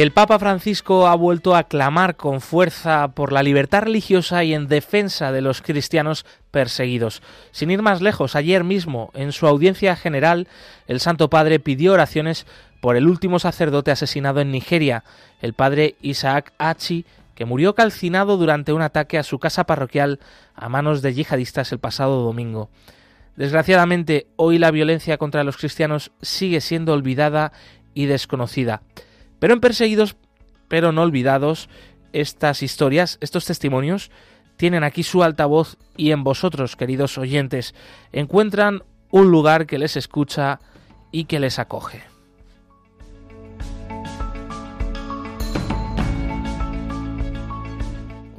[0.00, 4.66] El Papa Francisco ha vuelto a clamar con fuerza por la libertad religiosa y en
[4.66, 7.20] defensa de los cristianos perseguidos.
[7.50, 10.48] Sin ir más lejos, ayer mismo, en su audiencia general,
[10.86, 12.46] el Santo Padre pidió oraciones
[12.80, 15.04] por el último sacerdote asesinado en Nigeria,
[15.42, 17.04] el padre Isaac Achi,
[17.34, 20.18] que murió calcinado durante un ataque a su casa parroquial
[20.54, 22.70] a manos de yihadistas el pasado domingo.
[23.36, 27.52] Desgraciadamente, hoy la violencia contra los cristianos sigue siendo olvidada
[27.92, 28.80] y desconocida.
[29.40, 30.16] Pero en Perseguidos,
[30.68, 31.68] pero no olvidados,
[32.12, 34.10] estas historias, estos testimonios,
[34.56, 37.74] tienen aquí su altavoz y en vosotros, queridos oyentes,
[38.12, 40.60] encuentran un lugar que les escucha
[41.10, 42.02] y que les acoge.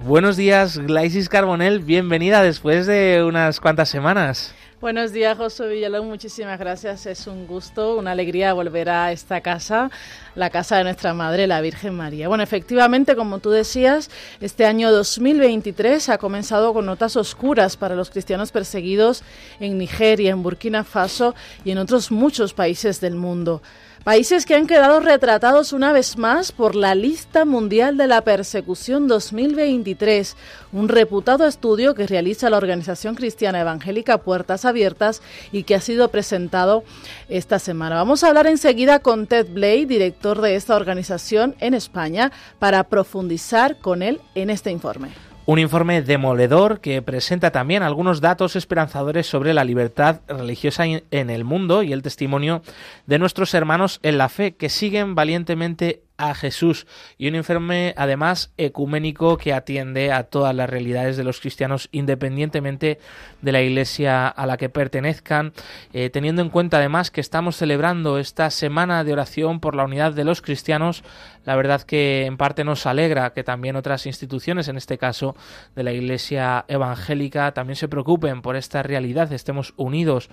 [0.06, 4.53] Buenos días, Glaisis Carbonel, bienvenida después de unas cuantas semanas.
[4.82, 6.08] Buenos días, José Villalón.
[6.08, 7.06] Muchísimas gracias.
[7.06, 9.92] Es un gusto, una alegría volver a esta casa,
[10.34, 12.28] la casa de nuestra Madre, la Virgen María.
[12.28, 14.09] Bueno, efectivamente, como tú decías,
[14.40, 19.22] este año 2023 ha comenzado con notas oscuras para los cristianos perseguidos
[19.59, 23.62] en Nigeria, en Burkina Faso y en otros muchos países del mundo.
[24.03, 29.07] Países que han quedado retratados una vez más por la Lista Mundial de la Persecución
[29.07, 30.35] 2023,
[30.71, 36.07] un reputado estudio que realiza la organización cristiana evangélica Puertas Abiertas y que ha sido
[36.07, 36.83] presentado
[37.29, 37.97] esta semana.
[37.97, 43.77] Vamos a hablar enseguida con Ted Blake, director de esta organización en España, para profundizar
[43.77, 45.31] con él en este informe.
[45.45, 51.44] Un informe demoledor que presenta también algunos datos esperanzadores sobre la libertad religiosa en el
[51.44, 52.62] mundo y el testimonio
[53.07, 56.86] de nuestros hermanos en la fe que siguen valientemente a Jesús
[57.18, 63.00] y un informe además ecuménico que atiende a todas las realidades de los cristianos independientemente
[63.42, 65.54] de la iglesia a la que pertenezcan,
[65.94, 70.14] eh, teniendo en cuenta además que estamos celebrando esta semana de oración por la unidad
[70.14, 71.04] de los cristianos,
[71.44, 75.36] la verdad que en parte nos alegra que también otras instituciones, en este caso
[75.76, 80.30] de la iglesia evangélica, también se preocupen por esta realidad, estemos unidos,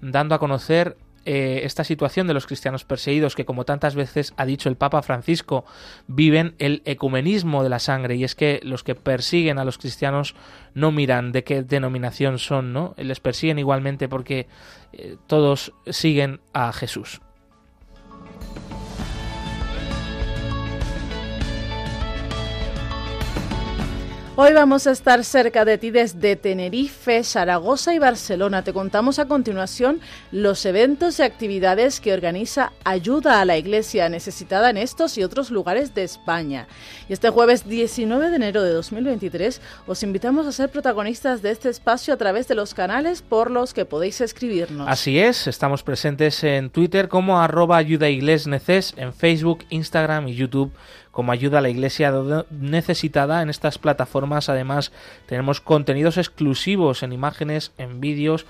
[0.00, 4.44] dando a conocer eh, esta situación de los cristianos perseguidos que, como tantas veces ha
[4.44, 5.64] dicho el Papa Francisco,
[6.06, 10.34] viven el ecumenismo de la sangre y es que los que persiguen a los cristianos
[10.74, 12.94] no miran de qué denominación son, ¿no?
[12.96, 14.48] Les persiguen igualmente porque
[14.92, 17.20] eh, todos siguen a Jesús.
[24.34, 28.64] Hoy vamos a estar cerca de ti desde Tenerife, Zaragoza y Barcelona.
[28.64, 30.00] Te contamos a continuación
[30.30, 35.50] los eventos y actividades que organiza Ayuda a la Iglesia Necesitada en estos y otros
[35.50, 36.66] lugares de España.
[37.10, 41.68] Y este jueves 19 de enero de 2023 os invitamos a ser protagonistas de este
[41.68, 44.88] espacio a través de los canales por los que podéis escribirnos.
[44.88, 50.72] Así es, estamos presentes en Twitter como arroba ayuda neces, en Facebook, Instagram y YouTube
[51.12, 52.10] como ayuda a la iglesia
[52.50, 54.21] necesitada en estas plataformas.
[54.48, 54.92] Además,
[55.26, 58.46] tenemos contenidos exclusivos en imágenes, en vídeos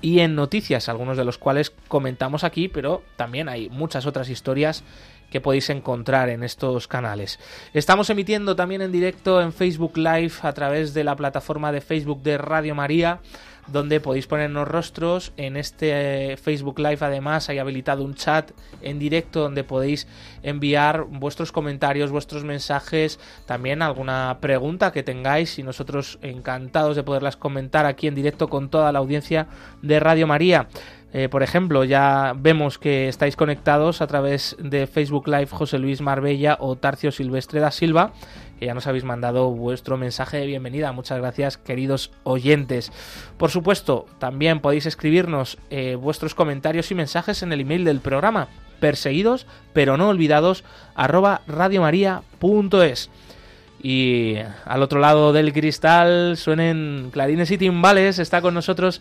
[0.00, 4.84] y en noticias, algunos de los cuales comentamos aquí, pero también hay muchas otras historias
[5.30, 7.40] que podéis encontrar en estos canales.
[7.72, 12.22] Estamos emitiendo también en directo en Facebook Live a través de la plataforma de Facebook
[12.22, 13.20] de Radio María
[13.66, 15.32] donde podéis ponernos rostros.
[15.36, 18.50] En este eh, Facebook Live además hay habilitado un chat
[18.80, 20.06] en directo donde podéis
[20.42, 27.36] enviar vuestros comentarios, vuestros mensajes, también alguna pregunta que tengáis y nosotros encantados de poderlas
[27.36, 29.46] comentar aquí en directo con toda la audiencia
[29.82, 30.68] de Radio María.
[31.14, 36.00] Eh, por ejemplo, ya vemos que estáis conectados a través de Facebook Live José Luis
[36.00, 38.12] Marbella o Tarcio Silvestre da Silva
[38.66, 40.92] ya nos habéis mandado vuestro mensaje de bienvenida.
[40.92, 42.92] Muchas gracias, queridos oyentes.
[43.36, 48.48] Por supuesto, también podéis escribirnos eh, vuestros comentarios y mensajes en el email del programa,
[48.80, 50.64] perseguidos pero no olvidados,
[50.94, 53.10] arroba radiomaria.es.
[53.82, 58.20] Y al otro lado del cristal suenen clarines y timbales.
[58.20, 59.00] Está con nosotros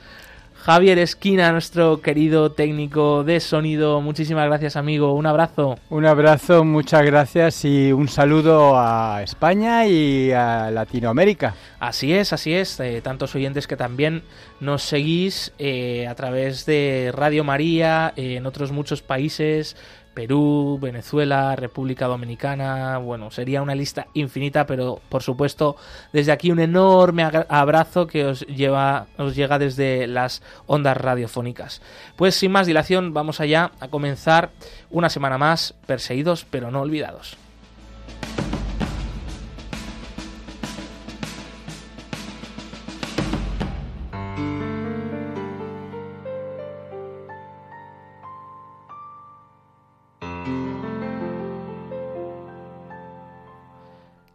[0.63, 3.99] Javier Esquina, nuestro querido técnico de sonido.
[3.99, 5.13] Muchísimas gracias, amigo.
[5.13, 5.79] Un abrazo.
[5.89, 11.55] Un abrazo, muchas gracias y un saludo a España y a Latinoamérica.
[11.79, 12.79] Así es, así es.
[12.79, 14.21] Eh, tantos oyentes que también
[14.59, 19.75] nos seguís eh, a través de Radio María, eh, en otros muchos países
[20.13, 25.75] Perú, Venezuela, República Dominicana, bueno, sería una lista infinita, pero por supuesto
[26.11, 31.81] desde aquí un enorme abrazo que os lleva os llega desde las ondas radiofónicas.
[32.15, 34.51] Pues sin más dilación, vamos allá a comenzar
[34.89, 37.40] una semana más perseguidos pero no olvidados.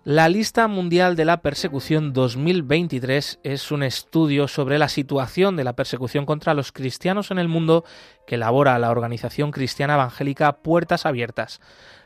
[0.08, 5.74] La lista mundial de la persecución 2023 es un estudio sobre la situación de la
[5.74, 7.84] persecución contra los cristianos en el mundo
[8.24, 11.60] que elabora la organización cristiana evangélica Puertas Abiertas.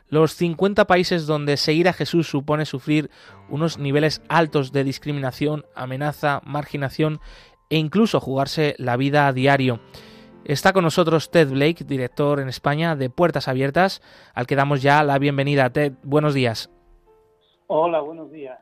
[0.07, 3.11] Los 50 países donde seguir a Jesús supone sufrir
[3.49, 7.19] unos niveles altos de discriminación, amenaza, marginación
[7.69, 9.79] e incluso jugarse la vida a diario.
[10.43, 14.01] Está con nosotros Ted Blake, director en España de Puertas Abiertas,
[14.33, 15.69] al que damos ya la bienvenida.
[15.69, 16.71] Ted, buenos días.
[17.73, 18.59] Hola, buenos días.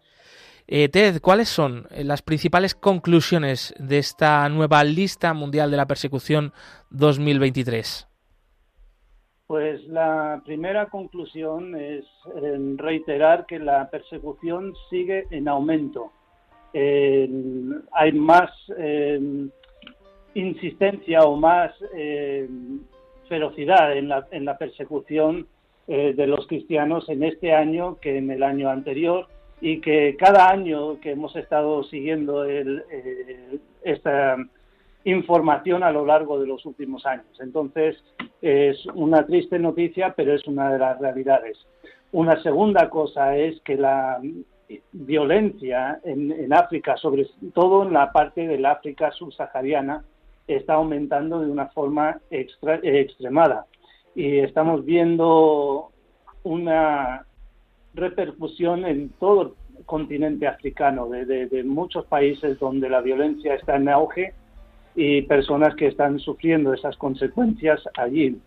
[0.67, 5.87] Eh, Ted, ¿cuáles son eh, las principales conclusiones de esta nueva lista mundial de la
[5.87, 6.53] persecución
[6.91, 8.07] 2023?
[9.47, 12.05] Pues la primera conclusión es
[12.77, 16.11] reiterar que la persecución sigue en aumento.
[16.71, 18.51] hay más
[20.35, 21.71] insistencia o más
[23.27, 25.47] ferocidad en la, en la persecución
[25.91, 29.27] eh, de los cristianos en este año que en el año anterior
[29.59, 34.37] y que cada año que hemos estado siguiendo eh, esta
[35.03, 37.25] información a lo largo de los últimos años.
[37.39, 37.97] Entonces,
[38.39, 41.57] es una triste noticia, pero es una de las realidades.
[42.11, 44.21] Una segunda cosa es que la
[44.91, 47.25] violencia en, en África, sobre
[47.55, 50.03] todo en la parte del África subsahariana,
[50.47, 53.65] está aumentando de una forma extremada
[54.19, 55.91] y estamos viendo
[56.43, 57.25] una
[57.93, 59.41] repercusión en todo
[59.77, 64.33] el continente africano, de, muchos países donde la violencia está en auge
[64.93, 68.37] y personas que están sufriendo esas consecuencias allí.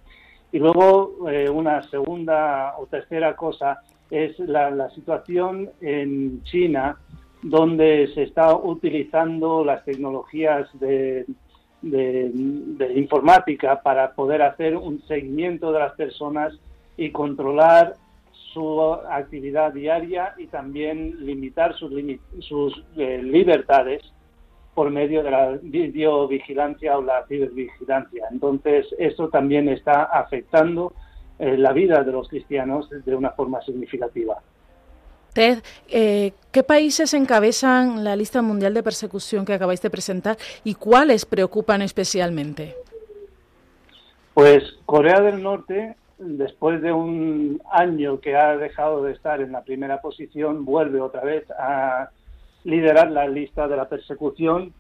[0.53, 3.81] Y luego eh, una segunda o tercera cosa
[4.11, 6.99] es la, situación en China,
[7.41, 11.25] donde se está utilizando las tecnologías de,
[11.83, 16.55] de, informática para poder hacer un seguimiento de las personas
[16.97, 17.95] y controlar
[18.53, 21.93] su actividad diaria y también limitar sus,
[22.97, 24.03] eh, libertades
[24.75, 28.27] por medio de la videovigilancia o la cibervigilancia.
[28.31, 30.93] Entonces, esto también está afectando
[31.39, 34.41] eh, la vida de los cristianos de una forma significativa.
[35.33, 40.75] Ted, eh, ¿qué países encabezan la lista mundial de persecución que acabáis de presentar y
[40.75, 42.75] cuáles preocupan especialmente?
[44.35, 49.63] Pues Corea del Norte, después de un año que ha dejado de estar en la
[49.63, 52.11] primera posición, vuelve otra vez a
[52.65, 54.73] liderar la lista de la persecución.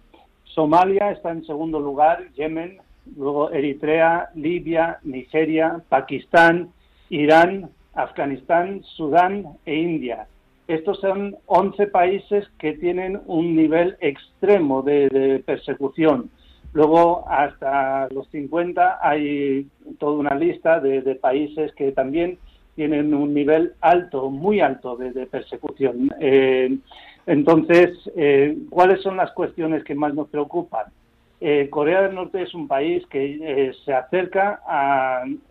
[0.44, 2.78] Somalia está en segundo lugar, Yemen,
[3.16, 6.72] luego Eritrea, Libia, Nigeria, Pakistán,
[7.08, 10.26] Irán, Afganistán, Sudán e India.
[10.68, 16.30] Estos son 11 países que tienen un nivel extremo de, persecución.
[16.72, 19.66] Luego, hasta los 50, hay
[19.98, 22.38] toda una lista de, países que también
[22.74, 26.10] tienen un nivel alto, muy alto de, persecución.
[26.20, 26.78] Eh,
[27.26, 30.86] entonces, eh, ¿cuáles son las cuestiones que más nos preocupan?
[31.40, 34.62] Eh, Corea del Norte es un país que se acerca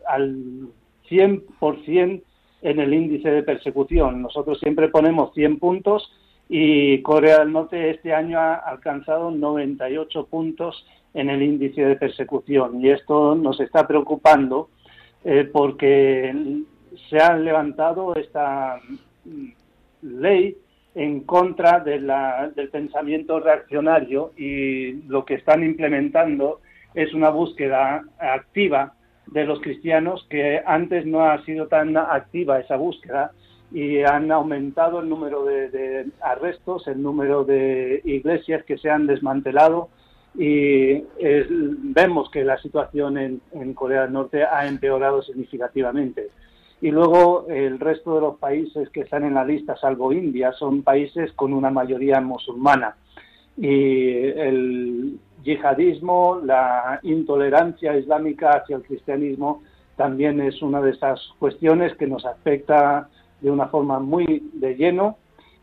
[0.07, 0.69] al
[1.09, 2.23] 100%
[2.61, 4.21] en el índice de persecución.
[4.21, 6.11] Nosotros siempre ponemos 100 puntos
[6.49, 12.83] y Corea del Norte este año ha alcanzado 98 puntos en el índice de persecución
[12.83, 14.69] y esto nos está preocupando
[15.23, 16.63] eh, porque
[17.09, 18.79] se ha levantado esta
[19.25, 19.49] mm,
[20.01, 20.57] ley
[20.93, 22.11] en contra del
[22.69, 26.59] pensamiento reaccionario y lo que están implementando
[26.93, 28.93] es una búsqueda activa
[29.31, 33.31] de los cristianos que antes no ha sido tan activa esa búsqueda
[33.71, 39.89] y han aumentado el número de, arrestos, el número de iglesias que se han desmantelado
[40.35, 41.03] y
[41.93, 46.29] vemos que la situación en, Corea del Norte ha empeorado significativamente.
[46.81, 50.83] Y luego el resto de los países que están en la lista, salvo India, son
[50.83, 52.95] países con una mayoría musulmana.
[53.57, 59.63] Y el, yihadismo, la intolerancia islámica hacia el cristianismo
[59.95, 63.09] también es una de esas cuestiones que nos afecta
[63.41, 65.17] de una forma muy de lleno.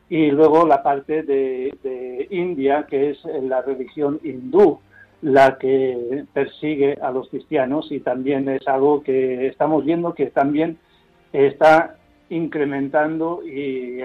[0.09, 4.79] Y luego la parte de, India, que es la religión hindú,
[5.21, 10.79] la que persigue a los cristianos y también es algo que estamos viendo que también
[11.33, 11.97] está
[12.31, 14.01] incrementando y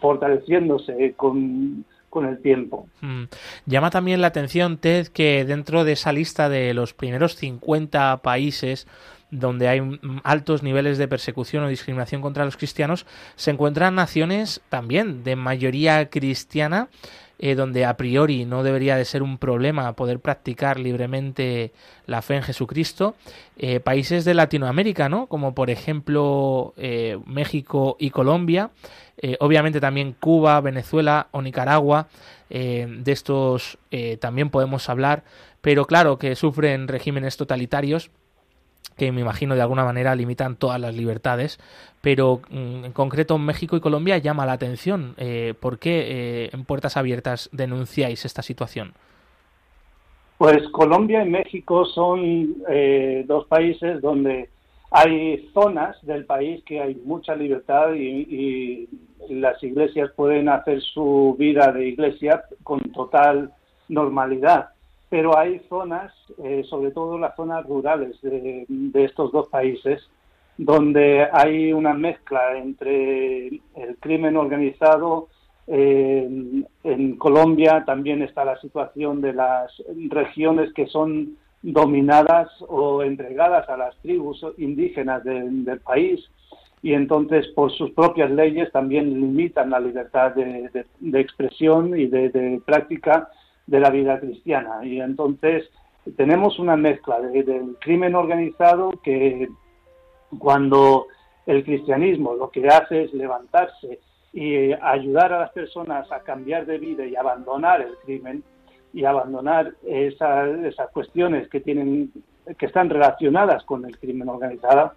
[0.00, 1.84] fortaleciéndose con,
[2.24, 2.88] el tiempo.
[3.00, 3.24] Mm.
[3.66, 8.86] Llama también la atención, Ted, que dentro de esa lista de los primeros 50 países
[9.30, 9.82] donde hay
[10.22, 16.08] altos niveles de persecución o discriminación contra los cristianos, se encuentran naciones también de mayoría
[16.08, 16.88] cristiana,
[17.38, 21.72] eh, donde a priori no debería de ser un problema poder practicar libremente
[22.06, 23.14] la fe en Jesucristo,
[23.58, 25.26] eh, países de Latinoamérica, ¿no?
[25.26, 28.70] Como por ejemplo eh, México y Colombia,
[29.40, 32.08] obviamente también Cuba, Venezuela o Nicaragua,
[32.50, 33.78] de estos
[34.20, 35.24] también podemos hablar,
[35.62, 38.10] pero claro que sufren regímenes totalitarios
[38.96, 41.58] que me imagino de alguna manera limitan todas las libertades,
[42.00, 45.14] pero mm, en concreto México y Colombia llama la atención.
[45.18, 48.92] Eh, ¿Por qué eh, en Puertas Abiertas denunciáis esta situación?
[50.38, 54.50] Pues Colombia y México son eh, dos países donde
[54.90, 58.88] hay zonas del país que hay mucha libertad y
[59.28, 63.50] las iglesias pueden hacer su vida de iglesia con total
[63.88, 64.75] normalidad
[65.08, 70.02] pero hay zonas, eh, sobre todo las zonas rurales de, estos dos países,
[70.58, 75.28] donde hay una mezcla entre el crimen organizado.
[75.68, 79.72] Eh, en Colombia también está la situación de las
[80.08, 86.24] regiones que son dominadas o entregadas a las tribus indígenas del país
[86.82, 90.70] y entonces por sus propias leyes también limitan la libertad de,
[91.20, 93.28] expresión y de práctica
[93.66, 94.84] de la vida cristiana.
[94.84, 95.68] Y entonces
[96.16, 99.48] tenemos una mezcla del crimen organizado que
[100.38, 101.06] cuando
[101.46, 104.00] el cristianismo lo que hace es levantarse
[104.32, 108.42] y ayudar a las personas a cambiar de vida y abandonar el crimen
[108.92, 112.12] y abandonar esas, esas cuestiones que tienen
[112.58, 114.92] que están relacionadas con el crimen organizado,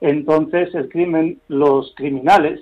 [0.00, 2.60] entonces el crimen, los criminales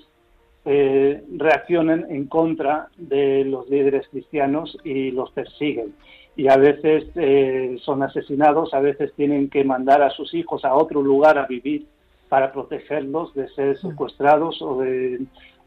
[0.66, 5.94] eh, reaccionen en contra de los líderes cristianos y los persiguen.
[6.36, 10.74] Y a veces eh, son asesinados, a veces tienen que mandar a sus hijos a
[10.74, 11.86] otro lugar a vivir
[12.28, 15.20] para protegerlos de ser secuestrados o de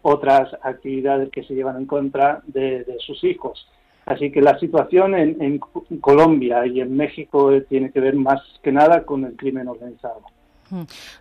[0.04, 3.68] otras actividades que se llevan en contra de, sus hijos.
[4.06, 5.60] Así que la situación en, en
[6.00, 10.22] Colombia y en México tiene que ver más que nada con el crimen organizado.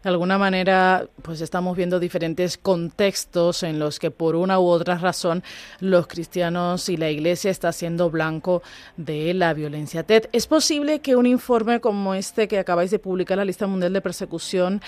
[0.02, 4.98] De alguna manera, pues estamos viendo diferentes contextos en los que por una u otra
[4.98, 5.42] razón
[5.80, 8.62] los cristianos y la Iglesia está siendo blanco
[8.96, 10.02] de la violencia.
[10.02, 13.92] Ted, ¿es posible que un informe como este que acabáis de publicar, la lista mundial
[13.92, 14.80] de persecución,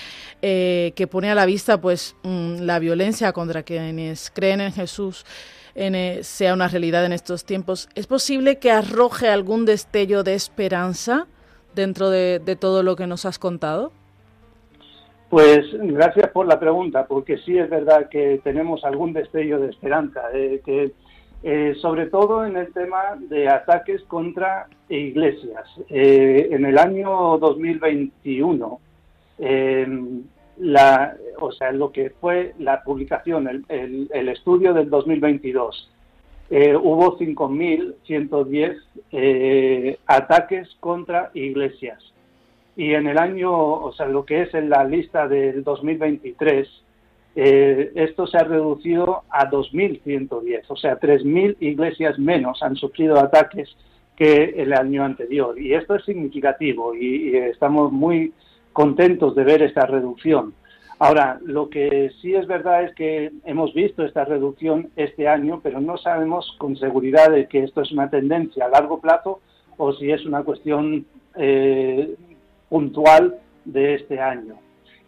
[0.42, 5.24] eh, que pone a la vista pues mm, la violencia contra quienes creen en Jesús,
[5.74, 11.26] eh, sea una realidad en estos tiempos, ¿es posible que arroje algún destello de esperanza
[11.74, 13.92] dentro de todo lo que nos has contado?
[15.34, 20.20] Pues gracias por la pregunta, porque sí es verdad que tenemos algún destello de esperanza,
[20.32, 20.92] eh, que
[21.42, 25.68] eh, sobre todo en el tema de ataques contra iglesias.
[25.90, 28.78] Eh, en el año 2021,
[30.58, 35.90] la, o sea, lo que fue la publicación, el, el estudio del 2022,
[36.80, 42.13] hubo 5.110 ataques contra iglesias
[42.76, 46.68] y en el año, o sea, lo que es en la lista del 2023,
[47.36, 53.76] eh, esto se ha reducido a 2.110, o sea, 3.000 iglesias menos han sufrido ataques
[54.16, 55.58] que el año anterior.
[55.58, 58.32] Y esto es significativo y, estamos muy
[58.72, 60.54] contentos de ver esta reducción.
[60.98, 65.80] Ahora, lo que sí es verdad es que hemos visto esta reducción este año, pero
[65.80, 69.40] no sabemos con seguridad de que esto es una tendencia a largo plazo
[69.76, 71.04] o si es una cuestión
[71.36, 72.14] eh,
[72.74, 74.56] puntual de este año.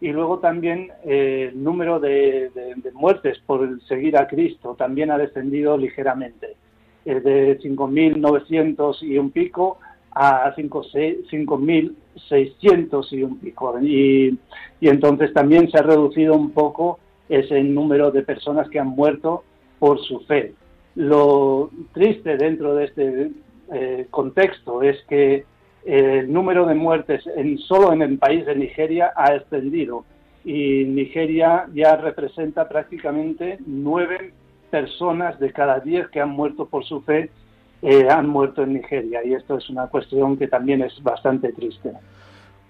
[0.01, 2.53] Y luego también eh, el número de,
[2.95, 6.55] muertes por seguir a Cristo también ha descendido ligeramente,
[7.05, 9.81] es de 5.900 y un pico
[10.13, 13.77] a 5.600 y un pico.
[13.81, 14.39] Y,
[14.81, 19.43] y entonces también se ha reducido un poco ese número de personas que han muerto
[19.81, 20.55] por su fe.
[20.95, 23.33] Lo triste dentro de este
[23.73, 25.45] eh, contexto es que
[25.87, 30.05] el número de muertes en, solo en el país de Nigeria ha extendido
[30.45, 34.33] y Nigeria ya representa prácticamente nueve
[34.71, 37.31] personas de cada diez que han muerto por su fe
[37.83, 41.93] eh, han muerto en Nigeria y esto es una cuestión que también es bastante triste.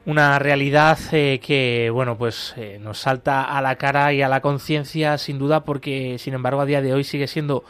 [0.04, 4.40] Una realidad eh, que, bueno, pues eh, nos salta a la cara y a la
[4.40, 7.64] conciencia sin duda porque, sin embargo, a día de hoy sigue siendo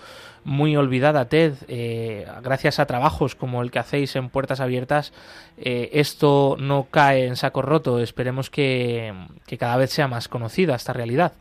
[0.47, 1.55] muy olvidada, Ted.
[1.67, 5.13] Eh, gracias a trabajos como el que hacéis en Puertas Abiertas,
[5.59, 7.99] eh, esto no cae en saco roto.
[7.99, 9.13] Esperemos que,
[9.59, 11.33] cada vez sea más conocida esta realidad.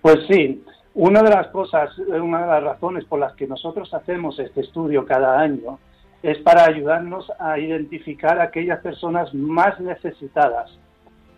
[0.00, 4.38] Pues sí, una de las cosas, una de las razones por las que nosotros hacemos
[4.38, 5.80] este estudio cada año
[6.22, 10.70] es para ayudarnos a identificar a aquellas personas más necesitadas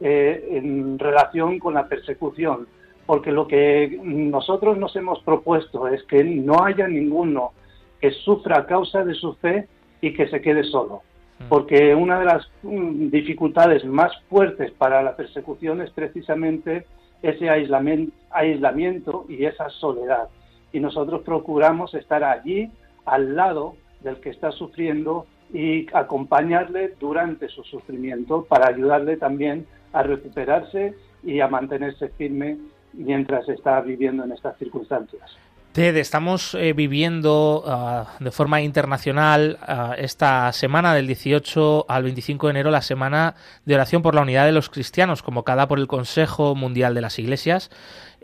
[0.01, 2.67] eh, en relación con la persecución,
[3.07, 7.53] porque lo que nosotros nos hemos propuesto es que no haya ninguno
[8.01, 9.69] que sufra a causa de su fe
[10.01, 11.03] y que se quede solo,
[11.39, 11.45] mm.
[11.49, 16.87] porque una de las mm, dificultades más fuertes para la persecución es precisamente
[17.23, 20.29] ese aislamiento y esa soledad.
[20.73, 22.71] Y nosotros procuramos estar allí
[23.07, 30.03] al lado del que está sufriendo y acompañarle durante su sufrimiento para ayudarle también a
[30.03, 32.59] recuperarse y a mantenerse firme
[32.97, 35.37] mientras está viviendo en estas circunstancias.
[35.75, 42.47] Ted, estamos eh, viviendo ah, de forma internacional ah, esta semana del 18 al 25
[42.47, 43.35] de enero, la semana
[43.65, 47.19] de oración por la unidad de los cristianos, convocada por el Consejo Mundial de las
[47.19, 47.71] Iglesias.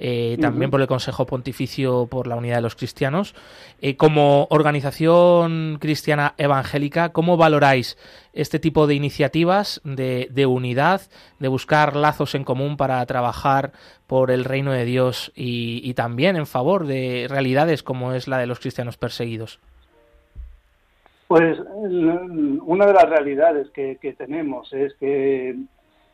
[0.02, 3.34] Eh, también por el Consejo Pontificio por la Unidad de los Cristianos.
[3.82, 7.98] Eh, como organización cristiana evangélica, ¿cómo valoráis
[8.32, 11.02] este tipo de iniciativas de, unidad,
[11.38, 13.72] de buscar lazos en común para trabajar
[14.06, 18.46] por el reino de Dios y, también en favor de realidades como es la de
[18.46, 19.60] los cristianos perseguidos?
[21.28, 25.56] Pues una de las realidades que tenemos es que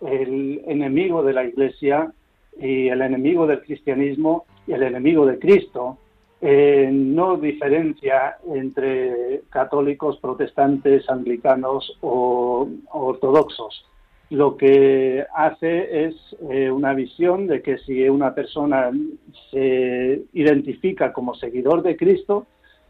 [0.00, 2.12] el enemigo de la Iglesia
[2.60, 5.98] y el enemigo del cristianismo y el enemigo de Cristo
[6.40, 13.86] eh, no diferencia entre católicos, protestantes, anglicanos o ortodoxos.
[14.28, 16.14] Lo que hace es
[16.50, 18.90] eh, una visión de que si una persona
[19.50, 22.46] se identifica como seguidor de Cristo,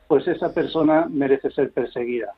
[0.08, 2.32] pues esa persona merece ser perseguida.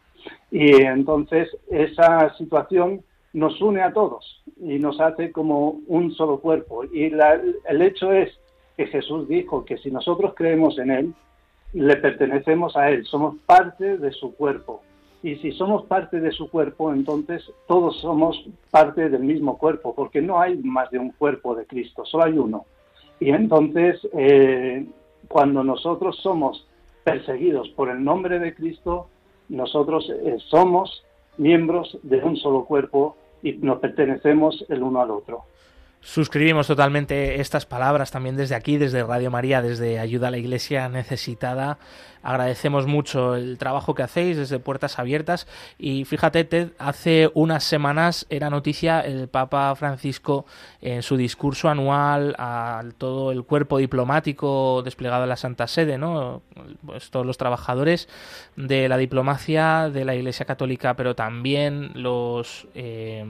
[0.51, 3.03] Y entonces esa situación
[3.39, 6.85] nos une a todos y nos hace como un solo cuerpo.
[6.85, 8.37] Y el hecho es
[8.77, 11.15] que Jesús dijo que si nosotros creemos en Él,
[11.73, 14.83] le pertenecemos a Él, somos parte de su cuerpo.
[15.23, 20.21] Y si somos parte de su cuerpo, entonces todos somos parte del mismo cuerpo, porque
[20.21, 22.67] no hay más de un cuerpo de Cristo, solo hay uno.
[23.21, 24.87] Y entonces, eh,
[25.29, 26.67] cuando nosotros somos
[27.05, 29.09] perseguidos por el nombre de Cristo,
[29.49, 31.05] nosotros eh, somos
[31.37, 35.45] miembros de un solo cuerpo y nos pertenecemos el uno al otro.
[36.09, 40.89] Suscribimos totalmente estas palabras también desde aquí, desde Radio María, desde Ayuda a la Iglesia
[40.89, 41.77] Necesitada.
[42.23, 45.47] Agradecemos mucho el trabajo que hacéis desde Puertas Abiertas.
[45.79, 50.47] Y fíjate, Ted, hace unas semanas era noticia el Papa Francisco
[50.81, 56.41] en su discurso anual a todo el cuerpo diplomático desplegado en la Santa Sede, ¿no?
[56.87, 58.09] Pues todos los trabajadores
[58.57, 63.27] de la diplomacia de la Iglesia Católica, pero también los eh,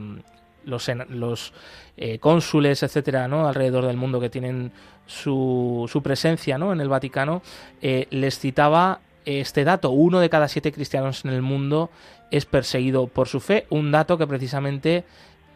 [0.69, 1.53] los, los
[1.97, 3.47] eh, cónsules, etcétera, ¿no?
[3.47, 4.71] alrededor del mundo que tienen
[5.05, 6.71] su, su presencia ¿no?
[6.71, 7.41] en el Vaticano,
[7.81, 11.89] eh, les citaba este dato, uno de cada siete cristianos en el mundo
[12.31, 15.03] es perseguido por su fe, un dato que precisamente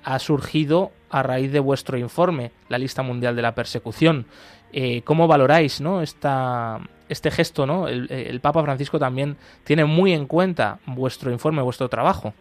[0.03, 4.25] ha surgido a raíz de vuestro informe, la lista mundial de la persecución.
[4.73, 6.01] Eh, ¿Cómo valoráis ¿no?
[6.01, 7.65] Esta, este gesto?
[7.65, 7.87] ¿no?
[7.87, 12.33] El, el Papa Francisco también tiene muy en cuenta vuestro informe, vuestro trabajo.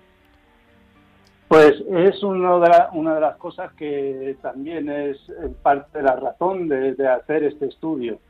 [1.52, 5.18] Pues es una de, una de las cosas que también es
[5.60, 8.20] parte de la razón de, hacer este estudio.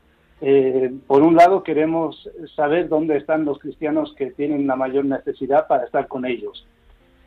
[0.41, 5.67] Eh, por un lado, queremos saber dónde están los cristianos que tienen la mayor necesidad
[5.67, 6.67] para estar con ellos,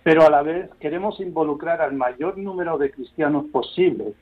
[0.03, 4.13] pero a la vez queremos involucrar al mayor número de cristianos posible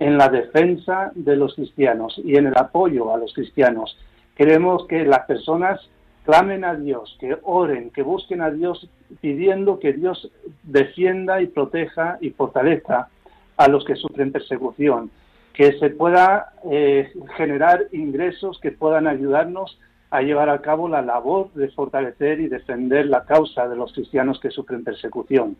[0.00, 3.96] en la defensa de los cristianos y en el apoyo a los cristianos.
[4.34, 5.80] Queremos que las personas
[6.24, 10.30] clamen a Dios, que oren, que busquen a Dios pidiendo que Dios
[10.62, 13.08] defienda y proteja y fortalezca
[13.56, 15.10] a los que sufren persecución,
[15.52, 19.78] que se pueda eh, generar ingresos que puedan ayudarnos
[20.10, 24.40] a llevar a cabo la labor de fortalecer y defender la causa de los cristianos
[24.40, 25.56] que sufren persecución.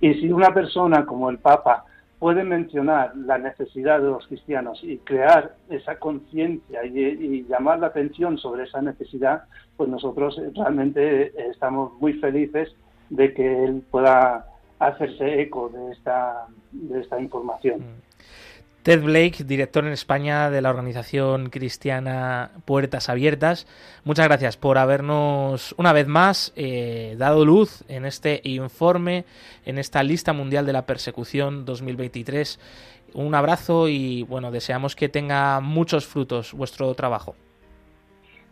[0.00, 1.84] Y si una persona como el Papa
[2.18, 8.38] puede mencionar la necesidad de los cristianos y crear esa conciencia y, llamar la atención
[8.38, 9.44] sobre esa necesidad,
[9.76, 12.74] pues nosotros realmente estamos muy felices
[13.12, 14.46] de que él pueda
[14.78, 17.80] hacerse eco de esta, de esta información.
[17.80, 18.02] Mm.
[18.82, 23.68] Ted Blake, director en España de la organización cristiana Puertas Abiertas.
[24.02, 29.24] Muchas gracias por habernos una vez más eh, dado luz en este informe,
[29.64, 32.58] en esta lista mundial de la persecución 2023.
[33.14, 37.36] Un abrazo y bueno, deseamos que tenga muchos frutos vuestro trabajo.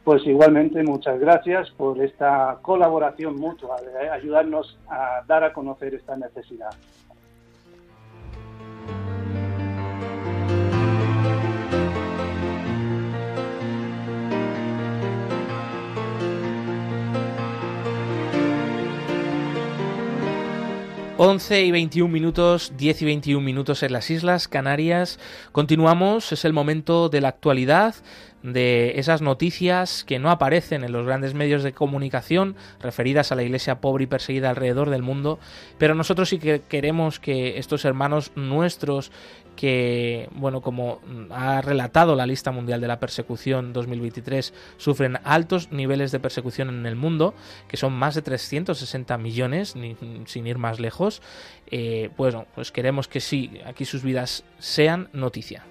[0.04, 3.76] Pues igualmente muchas gracias por esta colaboración mutua,
[4.12, 6.70] ayudarnos a dar a conocer esta necesidad.
[21.22, 25.18] 11 y 21 minutos, 10 y 21 minutos en las Islas Canarias.
[25.52, 27.94] Continuamos, es el momento de la actualidad,
[28.42, 33.42] de esas noticias que no aparecen en los grandes medios de comunicación referidas a la
[33.42, 35.38] iglesia pobre y perseguida alrededor del mundo,
[35.76, 39.12] pero nosotros sí que queremos que estos hermanos nuestros
[39.60, 46.12] que, bueno, como ha relatado la lista mundial de la persecución 2023, sufren altos niveles
[46.12, 47.34] de persecución en el mundo,
[47.68, 49.74] que son más de 360 millones,
[50.24, 51.20] sin ir más lejos,
[51.66, 55.62] eh, pues, pues queremos que sí, aquí sus vidas sean noticia.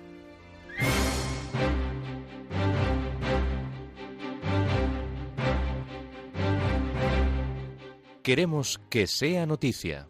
[8.21, 10.07] Queremos que sea noticia.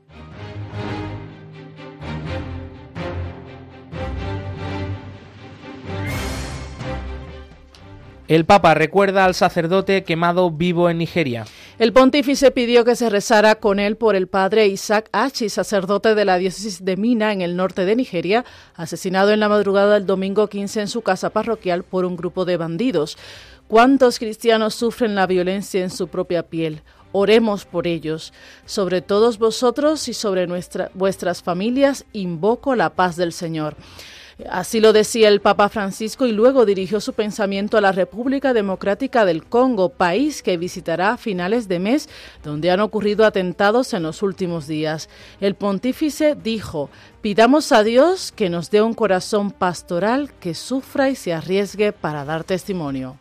[8.30, 11.48] El Papa recuerda al sacerdote quemado vivo en Nigeria.
[11.80, 16.26] El pontífice pidió que se rezara con él por el padre Isaac Achi, sacerdote de
[16.26, 20.46] la diócesis de Mina, en el norte de Nigeria, asesinado en la madrugada del domingo
[20.46, 23.18] 15 en su casa parroquial por un grupo de bandidos.
[23.68, 26.84] ¿Cuántos cristianos sufren la violencia en su propia piel?
[27.12, 28.32] Oremos por ellos.
[28.64, 30.46] Sobre todos vosotros y sobre
[30.94, 33.76] vuestras familias invoco la paz del Señor.
[34.48, 39.26] Así lo decía el Papa Francisco y luego dirigió su pensamiento a la República Democrática
[39.26, 42.08] del Congo, país que visitará a finales de mes,
[42.44, 45.10] donde han ocurrido atentados en los últimos días.
[45.42, 46.90] El pontífice dijo,
[47.22, 52.24] pidamos a Dios que nos dé un corazón pastoral que sufra y se arriesgue para
[52.24, 53.18] dar testimonio.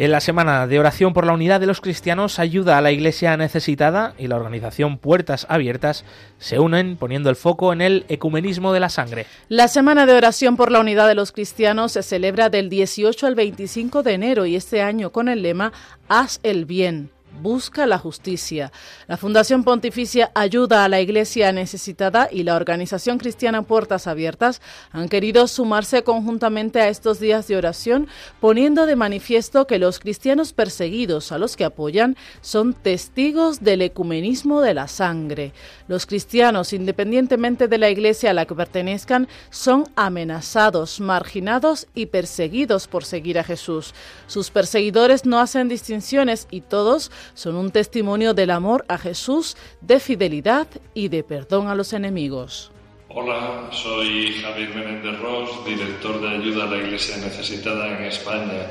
[0.00, 3.36] En la semana de oración por la unidad de los cristianos ayuda a la iglesia
[3.36, 6.06] necesitada y la organización Puertas Abiertas
[6.38, 9.26] se unen poniendo el foco en el ecumenismo de la sangre.
[9.50, 13.34] La semana de oración por la unidad de los cristianos se celebra del 18 al
[13.34, 15.70] 25 de enero y este año con el lema
[16.08, 18.72] Haz el bien busca la justicia.
[19.06, 24.60] La Fundación Pontificia Ayuda a la Iglesia Necesitada y la Organización Cristiana Puertas Abiertas
[24.92, 28.08] han querido sumarse conjuntamente a estos días de oración,
[28.40, 34.60] poniendo de manifiesto que los cristianos perseguidos a los que apoyan son testigos del ecumenismo
[34.60, 35.52] de la sangre.
[35.88, 42.86] Los cristianos, independientemente de la iglesia a la que pertenezcan, son amenazados, marginados y perseguidos
[42.86, 43.94] por seguir a Jesús.
[44.26, 50.00] Sus perseguidores no hacen distinciones y todos son un testimonio del amor a Jesús, de
[50.00, 52.70] fidelidad y de perdón a los enemigos.
[53.08, 58.70] Hola, soy Javier Menéndez Ross, director de ayuda a la Iglesia necesitada en España.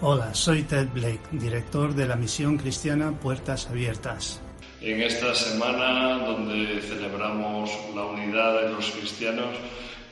[0.00, 4.40] Hola, soy Ted Blake, director de la misión cristiana Puertas Abiertas.
[4.80, 9.56] En esta semana donde celebramos la unidad de los cristianos,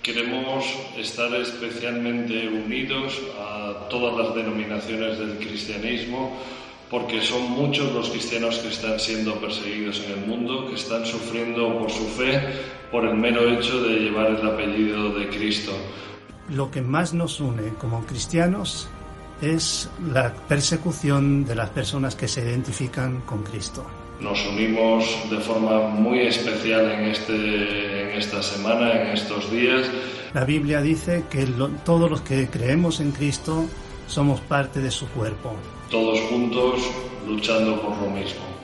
[0.03, 0.65] queremos
[0.97, 6.39] estar especialmente unidos a todas las denominaciones del cristianismo
[6.91, 11.79] porque son muchos los cristianos que están siendo perseguidos en el mundo, que están sufriendo
[11.79, 12.41] por su fe,
[12.91, 15.73] por el mero hecho de llevar el apellido de Cristo.
[16.51, 18.89] Lo que más nos une como cristianos
[19.41, 23.85] es la persecución de las personas que se identifican con Cristo.
[24.21, 29.91] Nos unimos de forma muy especial en, este, en esta semana, en estos días.
[30.33, 31.47] La Biblia dice que
[31.85, 33.65] todos los que creemos en Cristo
[34.07, 35.57] somos parte de su cuerpo
[35.91, 36.81] todos juntos
[37.27, 38.55] luchando por lo mismo.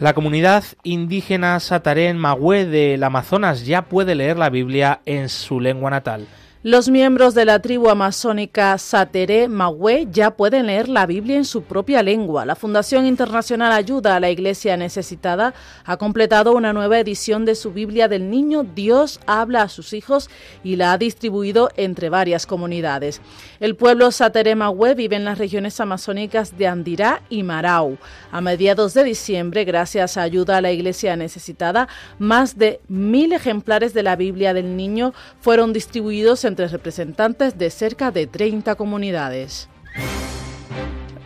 [0.00, 5.90] La comunidad indígena Satarén Magüe del Amazonas ya puede leer la Biblia en su lengua
[5.90, 6.26] natal.
[6.66, 11.64] Los miembros de la tribu amazónica Sateré Magüe ya pueden leer la Biblia en su
[11.64, 12.46] propia lengua.
[12.46, 15.52] La Fundación Internacional Ayuda a la Iglesia Necesitada
[15.84, 20.30] ha completado una nueva edición de su Biblia del Niño Dios habla a sus hijos
[20.62, 23.20] y la ha distribuido entre varias comunidades.
[23.60, 27.98] El pueblo Sateré Magüe vive en las regiones amazónicas de Andirá y Marau.
[28.32, 33.92] A mediados de diciembre, gracias a Ayuda a la Iglesia Necesitada, más de mil ejemplares
[33.92, 39.68] de la Biblia del Niño fueron distribuidos en entre representantes de cerca de 30 comunidades.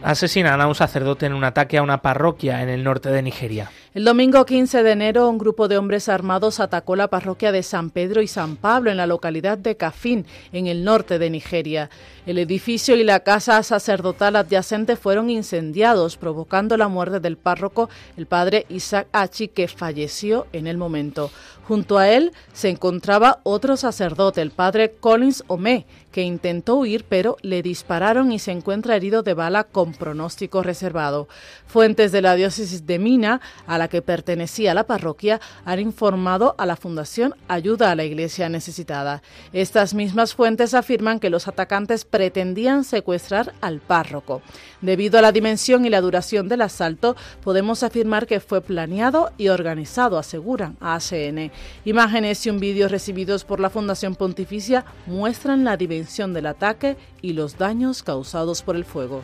[0.02, 3.70] Asesinan a un sacerdote en un ataque a una parroquia en el norte de Nigeria.
[3.98, 7.90] El domingo 15 de enero, un grupo de hombres armados atacó la parroquia de San
[7.90, 11.90] Pedro y San Pablo en la localidad de Cafín, en el norte de Nigeria.
[12.24, 18.26] El edificio y la casa sacerdotal adyacente fueron incendiados, provocando la muerte del párroco, el
[18.26, 21.32] padre Isaac Achi, que falleció en el momento.
[21.68, 27.36] Junto a él se encontraba otro sacerdote, el padre Collins Ome, que intentó huir pero
[27.42, 31.28] le dispararon y se encuentra herido de bala con pronóstico reservado.
[31.66, 36.66] Fuentes de la diócesis de Mina, a la que pertenecía la parroquia, han informado a
[36.66, 39.22] la Fundación Ayuda a la Iglesia Necesitada.
[39.52, 44.42] Estas mismas fuentes afirman que los atacantes pretendían secuestrar al párroco.
[44.80, 49.48] Debido a la dimensión y la duración del asalto, podemos afirmar que fue planeado y
[49.48, 51.50] organizado, aseguran a ACN.
[51.84, 57.32] Imágenes y un vídeo recibidos por la Fundación Pontificia muestran la dimensión del ataque y
[57.32, 59.22] los daños causados por el fuego.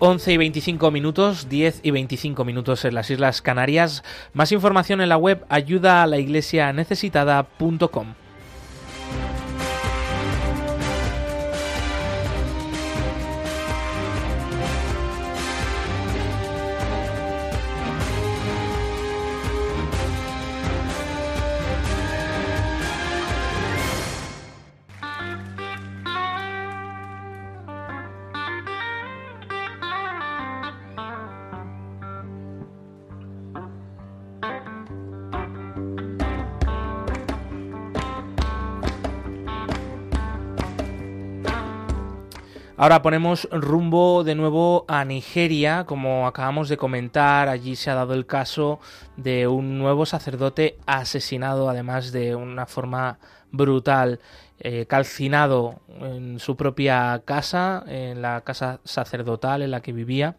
[0.00, 4.04] 11 y 25 minutos, 10 y 25 minutos en las Islas Canarias.
[4.32, 8.27] Más información en la web ayuda a la iglesia necesitada.com.
[42.80, 48.14] 'Ahora ponemos rumbo de nuevo a Nigeria, como acabamos de comentar, allí se ha dado
[48.14, 48.78] el caso
[49.16, 53.18] de un nuevo sacerdote asesinado, además de una forma
[53.50, 54.20] brutal,
[54.60, 60.36] eh, calcinado en su propia casa, en la casa sacerdotal en la que vivía,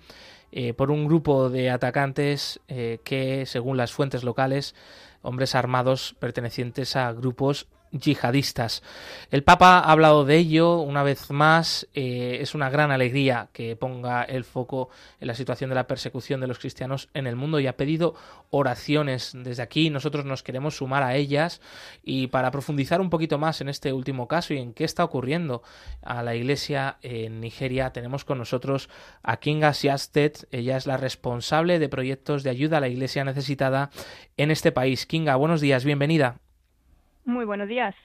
[0.53, 4.75] eh, por un grupo de atacantes eh, que, según las fuentes locales,
[5.21, 8.83] hombres armados pertenecientes a grupos yihadistas.
[9.31, 11.87] El Papa ha hablado de ello una vez más.
[11.93, 16.39] Eh, es una gran alegría que ponga el foco en la situación de la persecución
[16.39, 18.15] de los cristianos en el mundo y ha pedido
[18.51, 19.89] oraciones desde aquí.
[19.89, 21.61] Nosotros nos queremos sumar a ellas
[22.03, 25.61] y para profundizar un poquito más en este último caso y en qué está ocurriendo
[26.01, 28.89] a la iglesia en Nigeria, tenemos con nosotros
[29.23, 30.47] a Kinga Siastet.
[30.51, 33.89] Ella es la responsable de proyectos de ayuda a la iglesia necesitada
[34.37, 35.05] en este país.
[35.09, 36.35] Kinga, buenos días, bienvenida.
[37.25, 37.95] Muy buenos días.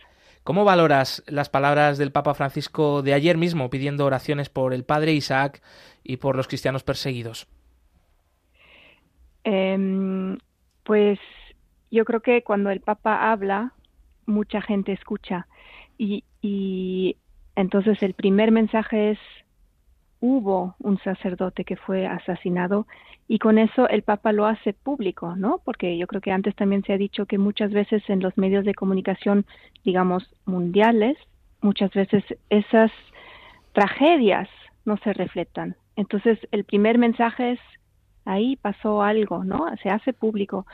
[0.42, 5.12] ¿Cómo valoras las palabras del Papa Francisco de ayer mismo pidiendo oraciones por el padre
[5.12, 5.60] Isaac
[6.02, 7.46] y por los cristianos perseguidos?
[9.44, 10.38] Em,
[10.82, 11.18] pues
[11.90, 13.74] yo creo que cuando el Papa habla,
[14.24, 15.46] mucha gente escucha.
[15.98, 17.18] Y, y
[17.54, 19.18] entonces el primer mensaje es,
[20.24, 22.86] hubo un sacerdote que fue asesinado
[23.28, 25.60] y con eso el Papa lo hace público, ¿no?
[25.62, 28.64] Porque yo creo que antes también se ha dicho que muchas veces en los medios
[28.64, 29.44] de comunicación,
[29.84, 31.18] digamos, mundiales,
[31.60, 32.90] muchas veces esas
[33.74, 34.48] tragedias
[34.86, 35.76] no se reflejan.
[35.94, 37.60] Entonces, el primer mensaje es,
[38.24, 39.66] ahí pasó algo, ¿no?
[39.82, 40.66] Se hace público.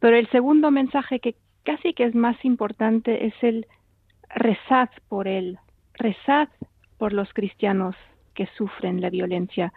[0.00, 3.68] Pero el segundo mensaje que casi que es más importante es el
[4.34, 5.60] rezad por él,
[5.94, 6.48] rezad
[6.98, 7.94] por los cristianos
[8.36, 9.72] que sufren la violencia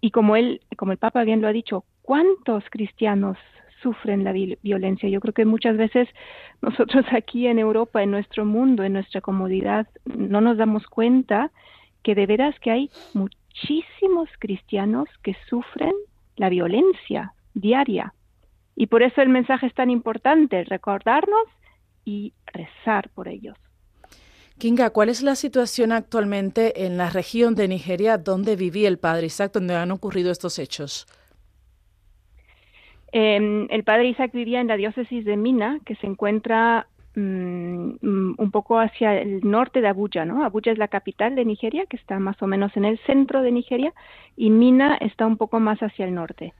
[0.00, 3.36] y como él, como el Papa bien lo ha dicho, ¿cuántos cristianos
[3.82, 5.08] sufren la violencia?
[5.08, 6.08] Yo creo que muchas veces
[6.62, 11.50] nosotros aquí en Europa, en nuestro mundo, en nuestra comodidad, no nos damos cuenta
[12.02, 15.92] que de veras que hay muchísimos cristianos que sufren
[16.36, 18.12] la violencia diaria.
[18.76, 21.48] Y por eso el mensaje es tan importante, recordarnos
[22.04, 23.56] y rezar por ellos.
[24.58, 29.26] Kinga, ¿cuál es la situación actualmente en la región de Nigeria donde vivía el padre
[29.26, 31.06] Isaac, donde han ocurrido estos hechos?
[33.12, 38.50] El padre Isaac vivía en la diócesis de Mina, que se encuentra mm, mm, un
[38.50, 40.44] poco hacia el norte de Abuya, ¿no?
[40.44, 43.52] Abuya es la capital de Nigeria, que está más o menos en el centro de
[43.52, 43.94] Nigeria,
[44.36, 46.52] y Mina está un poco más hacia el norte.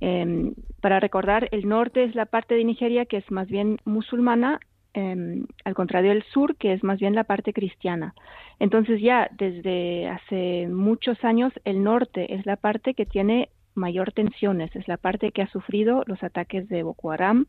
[0.00, 4.60] Em, para recordar, el norte es la parte de Nigeria que es más bien musulmana
[4.96, 8.14] Em, al contrario del sur, que es más bien la parte cristiana.
[8.60, 14.74] Entonces ya desde hace muchos años el norte es la parte que tiene mayor tensiones,
[14.76, 17.46] es la parte que ha sufrido los ataques de Boko Haram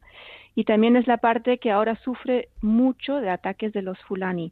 [0.55, 4.51] y también es la parte que ahora sufre mucho de ataques de los Fulani.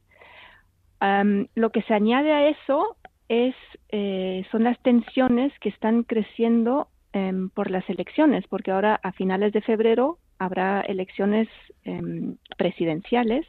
[1.56, 2.96] lo que se añade a eso
[3.28, 3.56] es,
[3.90, 9.52] eh, son las tensiones que están creciendo em, por las elecciones, porque ahora a finales
[9.52, 11.48] de febrero habrá elecciones
[11.84, 13.46] em, presidenciales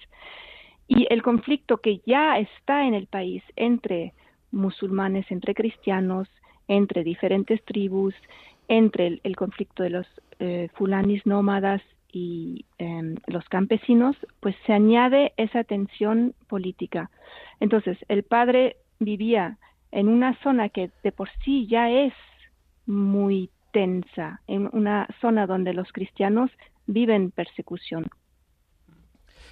[0.86, 4.12] Y el conflicto que ya está en el país entre
[4.52, 6.28] musulmanes, entre cristianos,
[6.68, 8.14] entre diferentes tribus,
[8.68, 10.06] entre el, conflicto de los
[10.38, 17.10] eh, fulanis nómadas y em, los campesinos, pues se añade esa tensión política.
[17.60, 19.58] Entonces, el padre vivía
[19.90, 22.14] en una zona que de por sí ya es
[22.86, 26.50] muy tensa, en una zona donde los cristianos
[26.86, 28.06] viven persecución.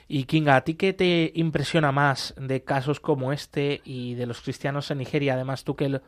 [0.08, 4.40] Y Kinga, ¿a ti qué te impresiona más de casos como este y de los
[4.42, 5.34] cristianos en Nigeria?
[5.34, 6.00] Además, tú que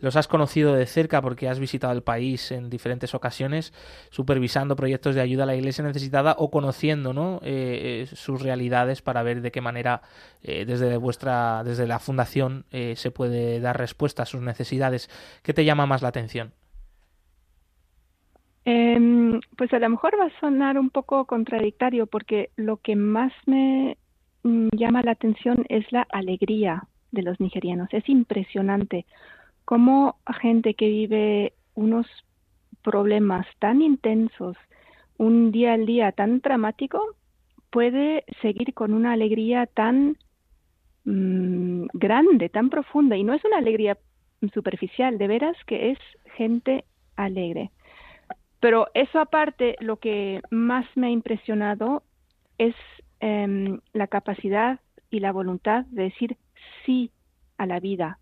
[0.00, 3.72] los has conocido de cerca porque has visitado el país en diferentes ocasiones,
[4.10, 7.40] supervisando proyectos de ayuda a la Iglesia necesitada o conociendo ¿no?
[7.42, 10.02] Eh, eh, sus realidades para ver de qué manera
[10.42, 15.08] eh, desde vuestra, desde la fundación se puede dar respuesta a sus necesidades.
[15.42, 16.52] ¿Qué te llama más la atención?
[18.64, 23.32] Em, pues a lo mejor va a sonar un poco contradictorio porque lo que más
[23.46, 23.98] me
[24.42, 27.88] mm, llama la atención es la alegría de los nigerianos.
[27.92, 29.04] Es impresionante
[29.64, 32.06] cómo gente que vive unos
[32.82, 34.56] problemas tan intensos,
[35.18, 37.00] un día al día tan dramático,
[37.70, 40.16] puede seguir con una alegría tan
[41.04, 43.16] mm, grande, tan profunda.
[43.16, 43.98] Y no es una alegría
[44.52, 45.98] superficial, de veras que es
[46.36, 46.84] gente
[47.16, 47.70] alegre.
[48.64, 52.02] Pero eso aparte, lo que más me ha impresionado
[52.56, 52.74] es
[53.20, 56.38] em, la capacidad y la voluntad de decir
[56.86, 57.10] sí
[57.58, 58.18] a la vida.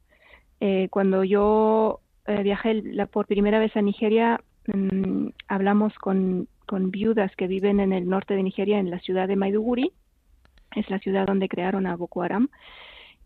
[0.58, 6.48] Eh, cuando yo eh, viajé por primera vez a Nigeria, mm, hablamos con,
[6.90, 9.92] viudas que viven en el norte de Nigeria, en la ciudad de Maiduguri,
[10.74, 12.48] es la ciudad donde crearon a Boko Haram,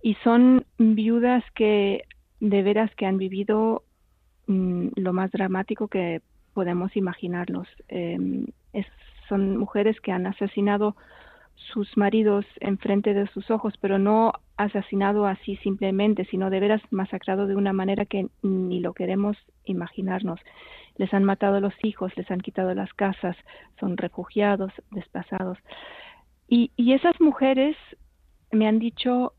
[0.02, 2.02] y son viudas que
[2.40, 3.84] de veras que han vivido
[4.48, 6.20] mm, lo más dramático que
[6.56, 7.68] podemos imaginarnos.
[7.88, 8.46] Em,
[9.28, 10.96] son mujeres que han asesinado
[11.54, 17.46] sus maridos enfrente de sus ojos, pero no asesinado así simplemente, sino de veras masacrado
[17.46, 20.40] de una manera que ni lo queremos imaginarnos.
[20.96, 23.36] Les han matado a los hijos, les han quitado las casas,
[23.78, 25.58] son refugiados, desplazados.
[26.48, 27.76] Y, y esas mujeres
[28.50, 29.34] me han dicho,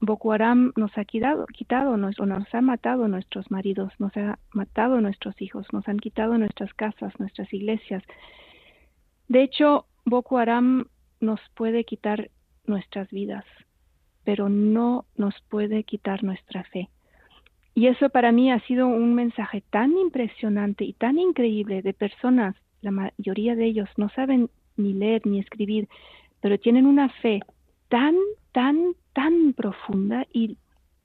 [0.00, 5.00] Boko Haram nos ha quitado, quitado nos, nos ha matado nuestros maridos, nos ha matado
[5.00, 8.04] nuestros hijos, nos han quitado nuestras casas, nuestras iglesias.
[9.28, 10.86] De hecho, Boko Haram
[11.20, 12.30] nos puede quitar
[12.66, 13.44] nuestras vidas,
[14.22, 16.88] pero no nos puede quitar nuestra fe.
[17.74, 22.54] Y eso para mí ha sido un mensaje tan impresionante y tan increíble de personas,
[22.80, 25.88] la mayoría de ellos no saben ni leer ni escribir,
[26.40, 27.40] pero tienen una fe
[27.88, 28.14] tan,
[28.56, 30.56] tan, tan profunda y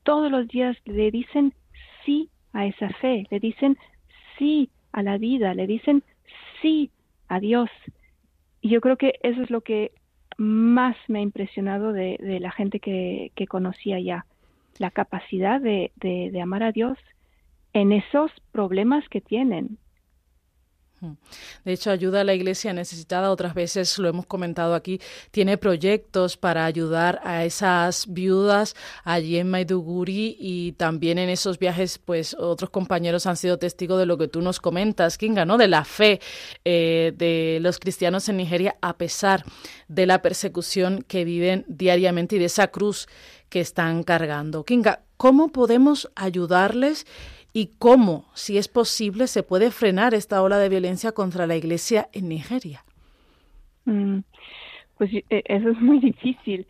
[0.04, 1.54] todos los días le dicen
[2.06, 3.78] sí a esa fe, le dicen
[4.38, 6.02] sí a la vida, le dicen
[6.62, 6.92] sí
[7.28, 7.70] a Dios.
[8.62, 9.92] Y yo creo que eso es lo que
[10.38, 14.26] más me ha impresionado de, la gente que, conocía ya,
[14.78, 16.98] la capacidad de, de amar a Dios
[17.74, 19.78] en esos problemas que tienen,
[21.64, 26.38] de hecho, ayuda a la iglesia necesitada, otras veces lo hemos comentado aquí, tiene proyectos
[26.38, 32.70] para ayudar a esas viudas allí en Maiduguri y también en esos viajes, pues otros
[32.70, 35.58] compañeros han sido testigos de lo que tú nos comentas, Kinga, ¿no?
[35.58, 36.20] De la fe
[36.66, 39.44] eh, de los cristianos en Nigeria a pesar
[39.88, 43.08] de la persecución que viven diariamente y de esa cruz
[43.50, 44.64] que están cargando.
[44.64, 47.06] Kinga, ¿cómo podemos ayudarles?
[47.54, 52.10] Y cómo, si es posible, se puede frenar esta ola de violencia contra la Iglesia
[52.14, 52.84] en Nigeria.
[53.86, 54.20] Mm,
[54.98, 56.68] pues eh, eso es muy difícil.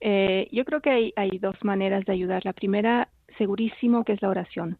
[0.00, 2.44] Eh, yo creo que hay, dos maneras de ayudar.
[2.44, 4.78] La primera, segurísimo, que es la oración.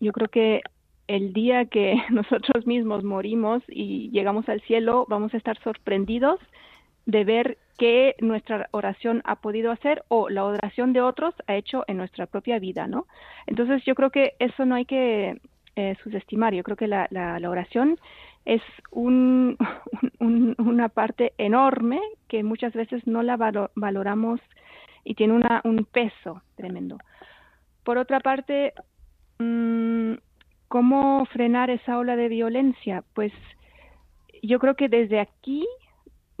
[0.00, 0.62] Yo creo que
[1.06, 6.40] el día que nosotros mismos morimos y llegamos al cielo, vamos a estar sorprendidos
[7.06, 11.82] de ver qué nuestra oración ha podido hacer o la oración de otros ha hecho
[11.88, 13.08] en nuestra propia vida, ¿no?
[13.48, 15.40] Entonces yo creo que eso no hay que
[15.74, 16.54] eh, subestimar.
[16.54, 17.08] Yo creo que la,
[17.44, 17.98] oración
[18.44, 19.56] es un,
[20.20, 23.36] una parte enorme que muchas veces no la
[23.74, 24.38] valoramos
[25.02, 26.98] y tiene un peso tremendo.
[27.82, 28.74] Por otra parte,
[29.40, 30.12] mm,
[30.68, 33.02] ¿cómo frenar esa ola de violencia?
[33.12, 33.32] Pues
[34.40, 35.66] yo creo que desde aquí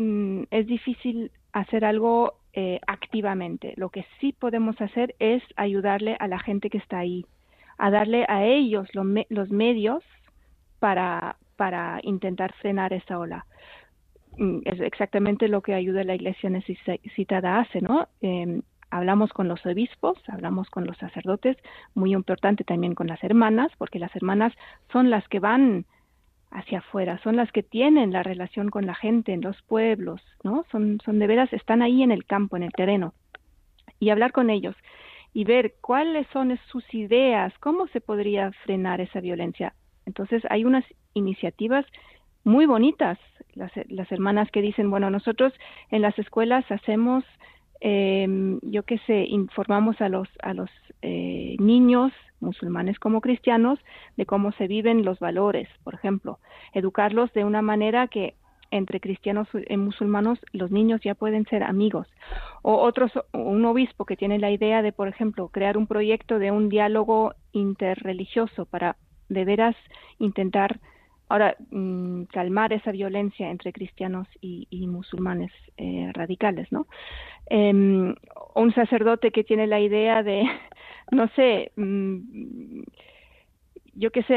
[0.02, 3.74] Mm, es difícil hacer algo eh, activamente.
[3.76, 7.24] Lo que sí podemos hacer es ayudarle a la gente que está ahí,
[7.78, 10.02] a darle a ellos los medios
[10.80, 13.46] para, para intentar frenar esa ola.
[14.38, 18.08] Mm, es exactamente lo que ayuda la iglesia necesitada hace, ¿no?
[18.22, 21.56] Em, hablamos con los obispos, hablamos con los sacerdotes,
[21.94, 24.52] muy importante también con las hermanas, porque las hermanas
[24.90, 25.86] son las que van
[26.52, 30.64] hacia afuera, son las que tienen la relación con la gente en los pueblos, ¿no?
[30.70, 33.14] Son, son de veras, están ahí en el campo, en el terreno.
[33.98, 34.76] Y hablar con ellos
[35.34, 39.74] y ver cuáles son sus ideas, cómo se podría frenar esa violencia.
[40.04, 40.84] Entonces hay unas
[41.14, 41.86] iniciativas
[42.44, 43.18] muy bonitas,
[43.54, 45.52] las, las hermanas que dicen, bueno, nosotros
[45.90, 47.24] en las escuelas hacemos,
[47.80, 48.26] eh,
[48.62, 50.70] yo qué sé, informamos a los, a los
[51.02, 53.78] eh, niños musulmanes como cristianos
[54.16, 56.38] de cómo se viven los valores, por ejemplo,
[56.74, 58.34] educarlos de una manera que
[58.70, 62.08] entre cristianos y musulmanos los niños ya pueden ser amigos.
[62.62, 66.50] O otros, un obispo que tiene la idea de, por ejemplo, crear un proyecto de
[66.50, 68.96] un diálogo interreligioso para
[69.28, 69.76] de veras
[70.18, 70.80] intentar
[71.32, 76.86] ahora mm, calmar esa violencia entre cristianos y, musulmanes eh, radicales, ¿no?
[77.46, 78.14] Em,
[78.54, 80.42] un sacerdote que tiene la idea de,
[81.10, 82.82] no sé, mm,
[83.94, 84.34] yo qué sé,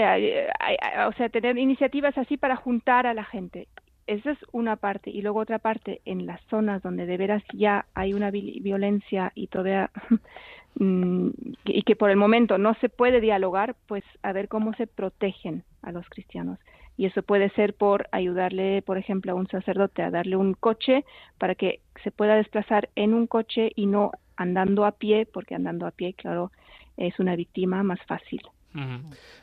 [1.08, 3.68] o sea, tener iniciativas así para juntar a la gente
[4.08, 5.10] esa es una parte.
[5.10, 9.48] Y luego otra parte, en las zonas donde de veras ya hay una violencia y
[9.48, 9.90] todavía
[10.76, 11.30] mm,
[11.66, 15.64] y que por el momento no se puede dialogar, pues a ver cómo se protegen
[15.82, 16.60] a los cristianos.
[16.98, 21.04] Y eso puede ser por ayudarle, por ejemplo, a un sacerdote a darle un coche
[21.38, 25.88] para que se pueda desplazar en un coche y no andando a pie, porque andando
[25.88, 26.52] a pie, claro,
[26.98, 28.42] es una víctima más fácil.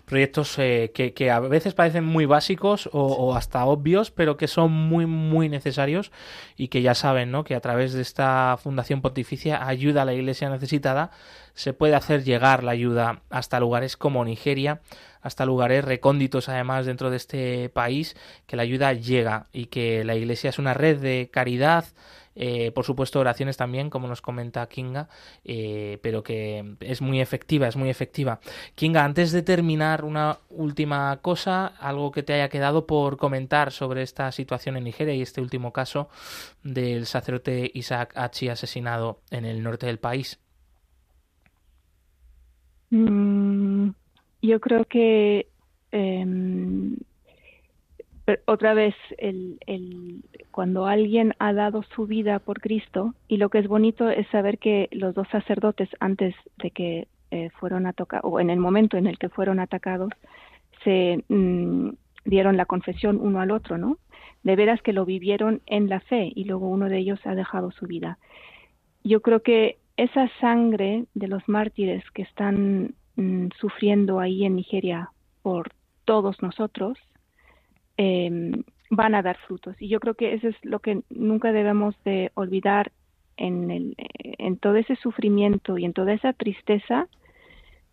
[0.04, 5.06] Proyectos eh, que, a veces parecen muy básicos o, hasta obvios, pero que son muy,
[5.06, 6.12] muy necesarios
[6.56, 7.44] y que ya saben, ¿no?
[7.44, 11.10] Que a través de esta Fundación Pontificia Ayuda a la Iglesia Necesitada
[11.54, 14.80] se puede hacer llegar la ayuda hasta lugares como Nigeria,
[15.20, 18.16] hasta lugares recónditos además dentro de este país,
[18.46, 21.84] que la ayuda llega y que la Iglesia es una red de caridad,
[22.34, 25.08] eh, por supuesto oraciones también, como nos comenta Kinga,
[25.44, 28.40] eh, pero que es muy efectiva, es muy efectiva.
[28.74, 34.02] Kinga, antes de terminar, una última cosa, algo que te haya quedado por comentar sobre
[34.02, 36.08] esta situación en Nigeria y este último caso
[36.62, 40.38] del sacerdote Isaac Hachi asesinado en el norte del país.
[42.90, 43.90] Mm,
[44.42, 45.48] yo creo que
[48.46, 49.58] otra vez el,
[50.50, 54.58] cuando alguien ha dado su vida por Cristo y lo que es bonito es saber
[54.58, 59.06] que los dos sacerdotes antes de que eh, fueron atacados o en el momento en
[59.06, 60.10] el que fueron atacados
[60.84, 61.90] se mm,
[62.24, 63.98] dieron la confesión uno al otro, ¿no?
[64.42, 67.70] De veras que lo vivieron en la fe y luego uno de ellos ha dejado
[67.72, 68.18] su vida.
[69.02, 75.10] Yo creo que esa sangre de los mártires que están mm, sufriendo ahí en Nigeria
[75.42, 75.72] por
[76.04, 76.98] todos nosotros
[77.96, 79.74] Em, van a dar frutos.
[79.80, 82.92] Y yo creo que eso es lo que nunca debemos de olvidar
[83.38, 87.08] en, el, en todo ese sufrimiento y en toda esa tristeza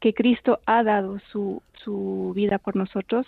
[0.02, 3.26] que Cristo ha dado su, su vida por nosotros,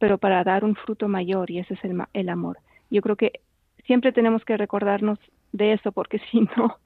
[0.00, 2.58] pero para dar un fruto mayor y ese es el, el amor.
[2.90, 3.40] Yo creo que
[3.84, 5.20] siempre tenemos que recordarnos
[5.52, 6.78] de eso porque si no,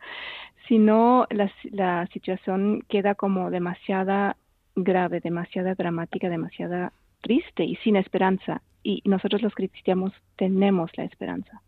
[0.68, 4.36] si no la, la situación queda como demasiada
[4.76, 6.92] grave, demasiada dramática, demasiada
[7.22, 11.62] triste y sin esperanza y nosotros los cristianos tenemos la esperanza.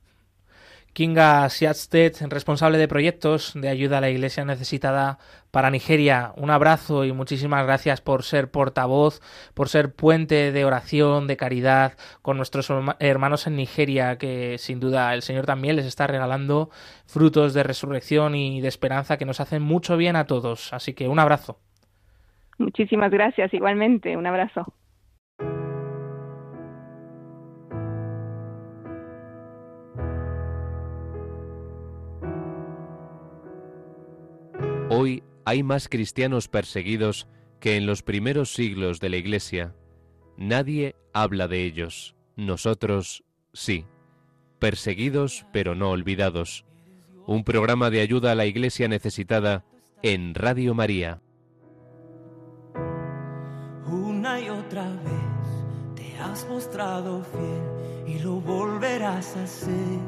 [0.93, 5.19] Kinga Siatsted, responsable de proyectos de ayuda a la Iglesia necesitada
[5.51, 6.35] para Nigeria.
[6.37, 9.23] Un abrazo y muchísimas gracias por ser portavoz,
[9.55, 15.15] por ser puente de oración, de caridad con nuestros hermanos en Nigeria, que sin duda
[15.15, 16.69] el Señor también les está regalando
[17.07, 20.75] frutos de resurrección y de esperanza que nos hacen mucho bien a todos.
[20.75, 21.59] Así que un abrazo.
[22.59, 24.15] Muchísimas gracias, igualmente.
[24.15, 24.75] Un abrazo.
[34.95, 37.27] Hoy hay más cristianos perseguidos
[37.61, 39.75] que en los primeros siglos de la Iglesia.
[40.37, 42.15] Nadie habla de ellos.
[42.37, 43.25] Nosotros
[43.55, 43.87] sí.
[44.59, 46.67] Perseguidos pero no olvidados.
[47.27, 49.65] Un programa de ayuda a la Iglesia necesitada
[50.03, 51.23] en Radio María.
[53.87, 60.01] Una y otra vez te has mostrado fiel y lo volverás a hacer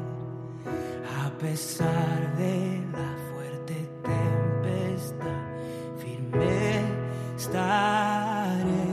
[1.23, 3.89] a pesar de la fuerte
[7.35, 8.87] estaré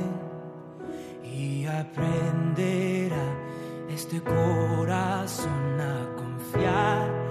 [1.24, 3.24] y aprenderá
[3.88, 7.21] este corazón a confiar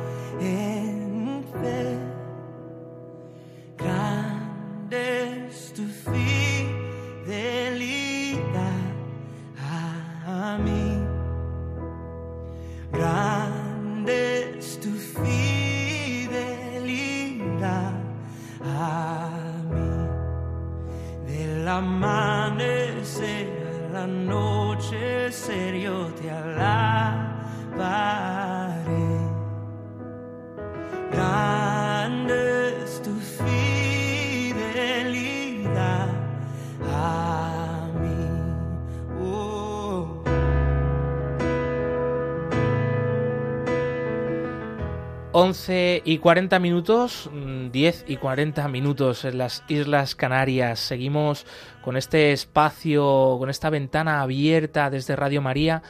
[45.62, 50.80] 11 y 40 minutos, mm, 10 y 40 minutos en las Islas Canarias.
[50.80, 51.46] Seguimos
[51.84, 55.84] con este espacio, con esta ventana abierta desde Radio María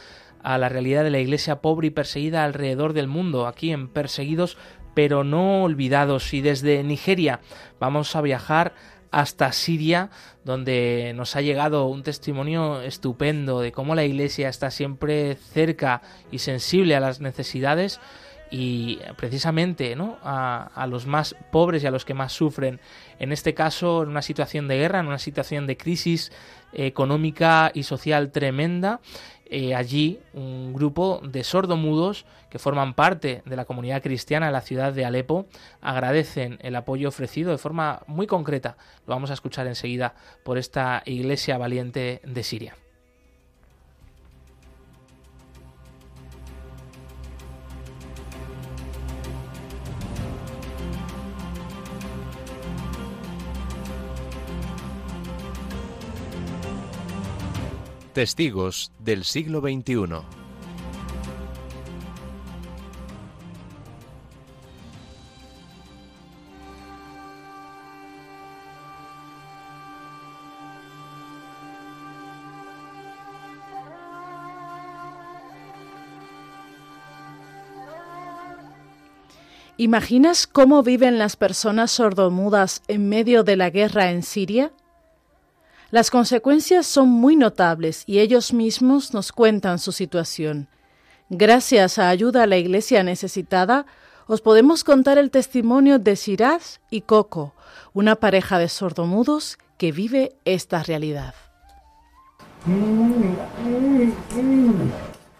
[0.43, 4.57] a la realidad de la iglesia pobre y perseguida alrededor del mundo, aquí en Perseguidos
[4.93, 6.33] pero no olvidados.
[6.33, 7.39] Y desde Nigeria
[7.79, 8.73] vamos a viajar
[9.09, 10.09] hasta Siria,
[10.43, 16.39] donde nos ha llegado un testimonio estupendo de cómo la Iglesia está siempre cerca y
[16.39, 18.01] sensible a las necesidades
[18.51, 20.17] y precisamente ¿no?
[20.21, 22.79] a, los más pobres y a los que más sufren.
[23.17, 26.31] En este caso, en una situación de guerra, en una situación de crisis
[26.73, 28.99] económica y social tremenda,
[29.45, 34.61] eh, allí un grupo de sordomudos que forman parte de la comunidad cristiana en la
[34.61, 35.45] ciudad de Alepo
[35.81, 38.77] agradecen el apoyo ofrecido de forma muy concreta.
[39.07, 42.75] Lo vamos a escuchar enseguida por esta iglesia valiente de Siria.
[58.13, 59.95] Testigos del siglo XXI.
[79.77, 84.73] ¿Imaginas cómo viven las personas sordomudas en medio de la guerra en Siria?
[85.91, 90.69] Las consecuencias son muy notables y ellos mismos nos cuentan su situación.
[91.29, 93.85] Gracias a ayuda a la iglesia necesitada,
[94.25, 97.53] os podemos contar el testimonio de Shiraz y Coco,
[97.91, 101.35] una pareja de sordomudos que vive esta realidad.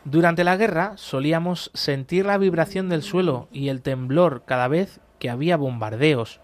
[0.04, 5.30] Durante la guerra solíamos sentir la vibración del suelo y el temblor cada vez que
[5.30, 6.41] había bombardeos.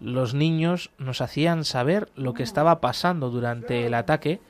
[0.00, 4.40] Los niños nos hacían saber lo que estaba pasando durante el ataque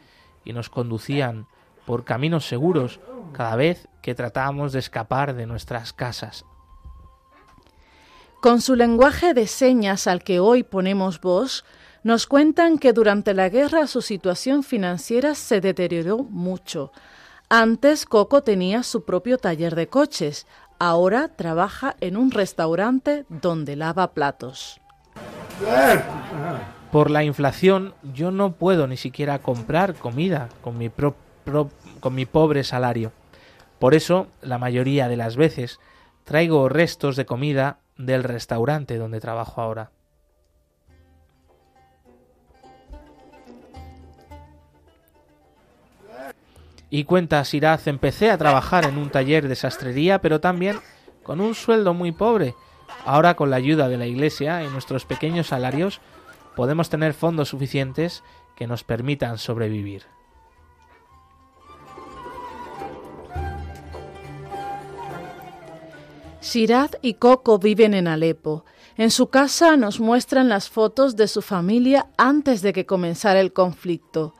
[0.44, 1.46] y nos conducían
[1.86, 3.00] por caminos seguros
[3.32, 6.44] cada vez que tratábamos de escapar de nuestras casas.
[8.40, 11.64] Con su lenguaje de señas al que hoy ponemos voz,
[12.02, 16.92] nos cuentan que durante la guerra su situación financiera se deterioró mucho.
[17.48, 20.46] Antes Coco tenía su propio taller de coches,
[20.78, 24.80] ahora trabaja en un restaurante donde lava platos.
[26.90, 33.12] Por la inflación yo no puedo ni siquiera comprar comida con mi, pobre salario.
[33.78, 35.80] Por eso, la mayoría de las veces,
[36.22, 39.90] traigo restos de comida del restaurante donde trabajo ahora.
[46.90, 50.78] Y cuenta Siraz, empecé a trabajar en un taller de sastrería, pero también
[51.24, 52.54] con un sueldo muy pobre.
[53.04, 56.00] Ahora con la ayuda de la Iglesia y nuestros pequeños salarios
[56.56, 58.22] podemos tener fondos suficientes
[58.56, 60.04] que nos permitan sobrevivir.
[66.40, 68.64] Shiraz y Coco viven en Alepo.
[68.96, 73.52] En su casa nos muestran las fotos de su familia antes de que comenzara el
[73.52, 74.34] conflicto.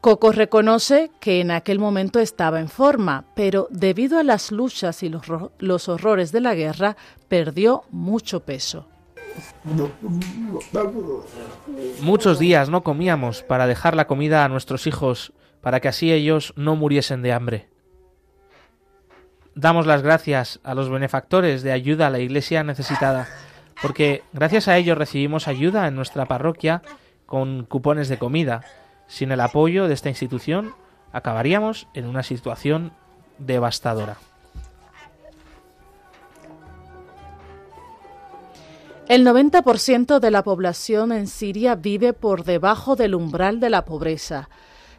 [0.00, 5.08] Coco reconoce que en aquel momento estaba en forma, pero debido a las luchas y
[5.58, 6.96] los, horrores de la guerra,
[7.28, 8.86] perdió mucho peso.
[12.00, 16.52] Muchos días no comíamos para dejar la comida a nuestros hijos, para que así ellos
[16.56, 17.68] no muriesen de hambre.
[19.54, 23.26] Damos las gracias a los benefactores de ayuda a la iglesia necesitada,
[23.82, 26.82] porque gracias a ellos recibimos ayuda en nuestra parroquia
[27.26, 28.62] con cupones de comida.
[29.06, 30.74] Sin el apoyo de esta institución,
[31.12, 32.92] acabaríamos en una situación
[33.38, 34.18] devastadora.
[39.08, 44.48] El 90% de la población en Siria vive por debajo del umbral de la pobreza.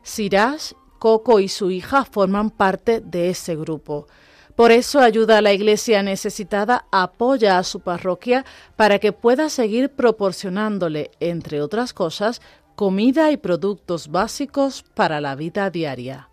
[0.02, 4.08] Siraj, Coco y su hija forman parte de ese grupo.
[4.56, 8.46] Por eso ayuda a la iglesia necesitada, apoya a su parroquia
[8.76, 12.42] para que pueda seguir proporcionándole, entre otras cosas,
[12.78, 16.30] comida y productos básicos para la vida diaria.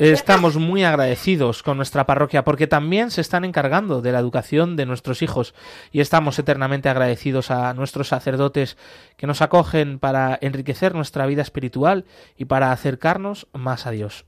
[0.00, 4.86] estamos muy agradecidos con nuestra parroquia porque también se están encargando de la educación de
[4.86, 5.54] nuestros hijos
[5.92, 8.76] y estamos eternamente agradecidos a nuestros sacerdotes
[9.16, 12.06] que nos acogen para enriquecer nuestra vida espiritual
[12.36, 14.24] y para acercarnos más a Dios.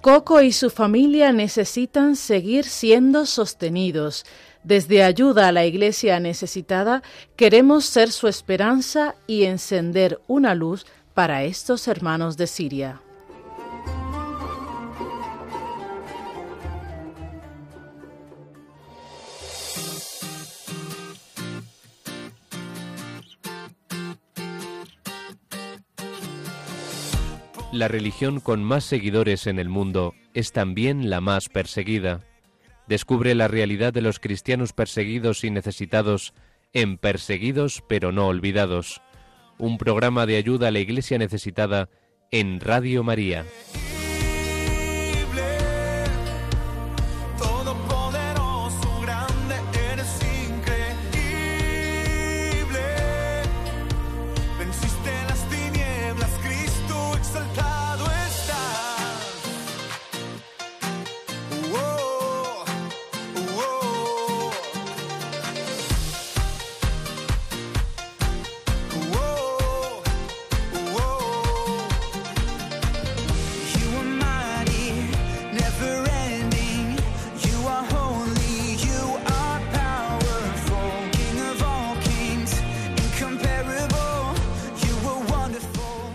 [0.00, 4.24] Coco y su familia necesitan seguir siendo sostenidos.
[4.64, 7.02] Desde Ayuda a la Iglesia Necesitada
[7.36, 13.00] queremos ser su esperanza y encender una luz para estos hermanos de Siria.
[27.72, 32.20] La religión con más seguidores en el mundo es también la más perseguida.
[32.92, 36.34] Descubre la realidad de los cristianos perseguidos y necesitados
[36.74, 39.00] en Perseguidos pero no olvidados,
[39.56, 41.88] un programa de ayuda a la Iglesia necesitada
[42.30, 43.46] en Radio María.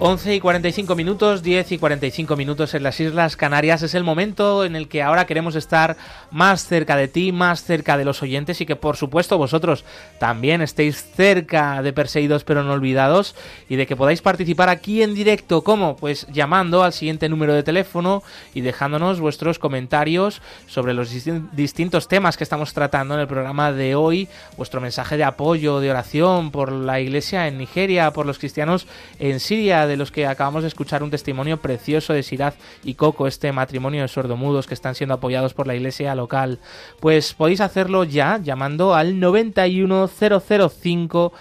[0.08, 3.82] Y 45 minutos, 10 y 45 minutos en las Islas Canarias.
[3.84, 5.98] Es el momento en el que ahora queremos estar
[6.32, 9.84] más cerca de ti, más cerca de los oyentes y que por supuesto vosotros
[10.18, 13.36] también estéis cerca de Perseguidos pero no olvidados
[13.68, 15.62] y de que podáis participar aquí en directo.
[15.62, 15.98] ¿Cómo?
[15.98, 21.12] Pues llamando al siguiente número de teléfono y dejándonos vuestros comentarios sobre los
[21.52, 25.92] distintos temas que estamos tratando en el programa de hoy, vuestro mensaje de apoyo, de
[25.92, 28.88] oración por la iglesia en Nigeria, por los cristianos
[29.20, 33.28] en Siria, de los que acabamos de escuchar un testimonio precioso de Siraz y Coco,
[33.28, 36.60] este matrimonio de sordomudos que están siendo apoyados por la iglesia local.
[37.00, 41.34] Pues podéis hacerlo ya llamando al 91005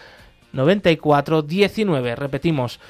[0.52, 2.16] 9419.
[2.16, 2.80] Repetimos,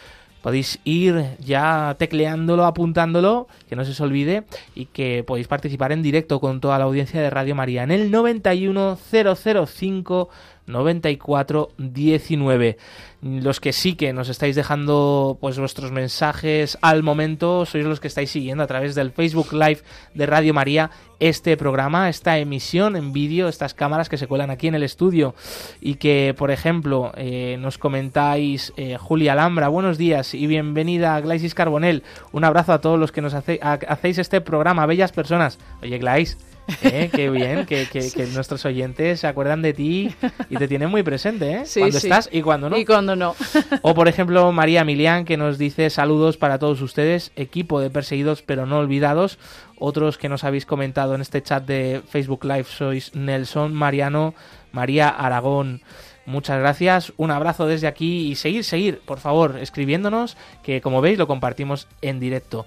[0.41, 4.45] podéis ir ya tecleándolo, apuntándolo, que no se os olvide,
[4.75, 8.11] y que podéis participar en directo con toda la audiencia de Radio María en el
[8.11, 10.31] 91005
[10.67, 12.77] 9419.
[13.23, 18.09] Los que sí que nos estáis dejando pues vuestros mensajes al momento sois los que
[18.09, 19.81] estáis siguiendo a través del Facebook Live
[20.15, 24.69] de Radio María este programa, esta emisión en vídeo, estas cámaras que se cuelan aquí
[24.69, 25.35] en el estudio.
[25.81, 31.55] Y que, por ejemplo, eh, nos comentáis eh, Julia Alhambra, buenos días y bienvenida Glaisis
[31.55, 32.03] Carbonel,
[32.33, 35.59] un abrazo a todos los que nos hacéis este programa, bellas personas.
[35.83, 36.37] Oye, Glais,
[36.83, 37.11] ¿Eh?
[37.13, 37.87] Qué bien, que,
[38.33, 40.15] nuestros oyentes se acuerdan de ti
[40.51, 41.65] y te tienen muy presente, ¿eh?
[41.79, 42.77] cuando estás y cuando no.
[42.77, 43.37] Y cuando no.
[43.83, 48.43] o por ejemplo, María Milián, que nos dice saludos para todos ustedes, equipo de perseguidos
[48.43, 49.39] pero no olvidados.
[49.79, 54.35] Otros que nos habéis comentado en este chat de Facebook Live sois Nelson, Mariano,
[54.73, 55.83] María Aragón.
[56.25, 61.19] Muchas gracias, un abrazo desde aquí y seguir, seguir, por favor, escribiéndonos, que como veis
[61.19, 62.67] lo compartimos en directo.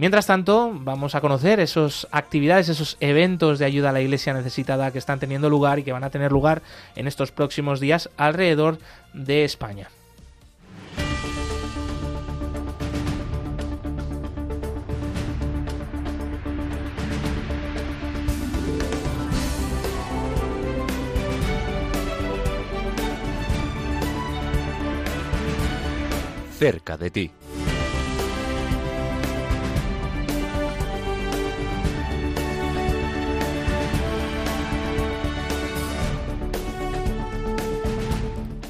[0.00, 4.92] Mientras tanto, vamos a conocer esas actividades, esos eventos de ayuda a la iglesia necesitada
[4.92, 6.62] que están teniendo lugar y que van a tener lugar
[6.96, 8.78] en estos próximos días alrededor
[9.12, 9.90] de España.
[26.58, 27.39] cerca de ti.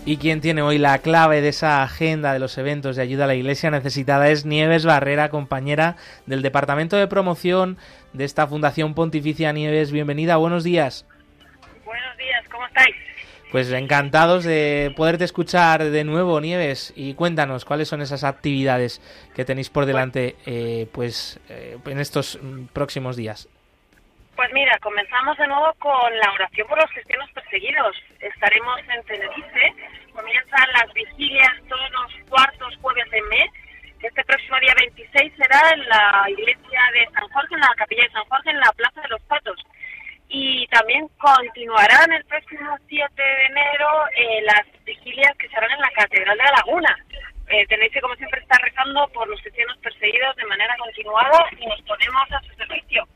[0.07, 3.27] Y quien tiene hoy la clave de esa agenda de los eventos de ayuda a
[3.27, 7.77] la iglesia necesitada es Nieves Barrera, compañera del Departamento de Promoción
[8.15, 9.93] de esta Fundación Pontificia Nieves.
[9.93, 11.05] Bienvenida, buenos días.
[11.85, 12.97] Buenos días, ¿cómo estáis?
[13.53, 19.03] Pues encantados de poderte escuchar de nuevo, Nieves, y cuéntanos cuáles son esas actividades
[19.35, 23.49] que tenéis por delante eh, pues eh, en estos mm, próximos días.
[24.41, 27.95] Pues mira, comenzamos de nuevo con la oración por los cristianos perseguidos.
[28.21, 29.75] Estaremos en Tenerife,
[30.15, 33.51] comienzan las vigilias todos los cuartos jueves de mes.
[34.01, 38.13] Este próximo día 26 será en la iglesia de San Jorge, en la capilla de
[38.13, 39.61] San Jorge, en la Plaza de los Patos.
[40.31, 45.91] Y también continuarán el próximo 7 de enero eh, las vigilias que serán en la
[45.91, 46.97] Catedral de la Laguna.
[47.49, 51.83] eh, Tenerife, como siempre, está rezando por los cristianos perseguidos de manera continuada y nos
[51.83, 53.07] ponemos a su servicio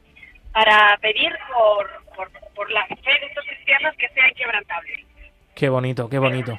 [0.55, 5.05] para pedir por, por, por la fe de estos cristianos que sea inquebrantable.
[5.55, 6.57] Qué bonito, qué bonito.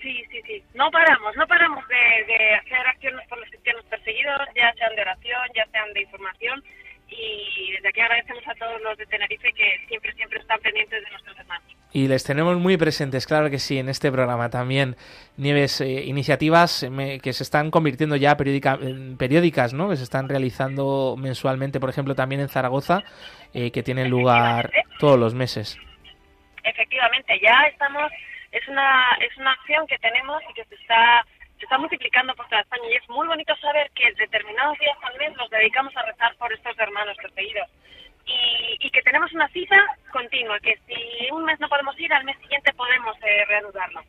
[0.00, 0.64] Sí, sí, sí.
[0.74, 5.02] No paramos, no paramos de, de hacer acciones por los cristianos perseguidos, ya sean de
[5.02, 6.64] oración, ya sean de información.
[7.08, 11.10] Y desde aquí agradecemos a todos los de Tenerife que siempre, siempre están pendientes de
[11.10, 11.64] nuestros hermanos.
[11.92, 14.96] Y les tenemos muy presentes, claro que sí, en este programa también.
[15.36, 19.88] Nieves, eh, iniciativas eh, me- que se están convirtiendo ya periódica- en periódicas, ¿no?
[19.88, 23.02] Que se están realizando mensualmente, por ejemplo, también en Zaragoza,
[23.54, 25.78] eh, que tienen lugar todos los meses.
[26.64, 28.10] Efectivamente, ya estamos,
[28.50, 31.24] es una, es una acción que tenemos y que se está,
[31.58, 35.16] se está multiplicando por toda España y es muy bonito saber que determinados días al
[35.18, 37.68] mes nos dedicamos a rezar por estos hermanos perseguidos.
[38.26, 39.76] Y, y que tenemos una cita
[40.10, 44.02] continua, que si un mes no podemos ir, al mes siguiente podemos eh, reanudarlo.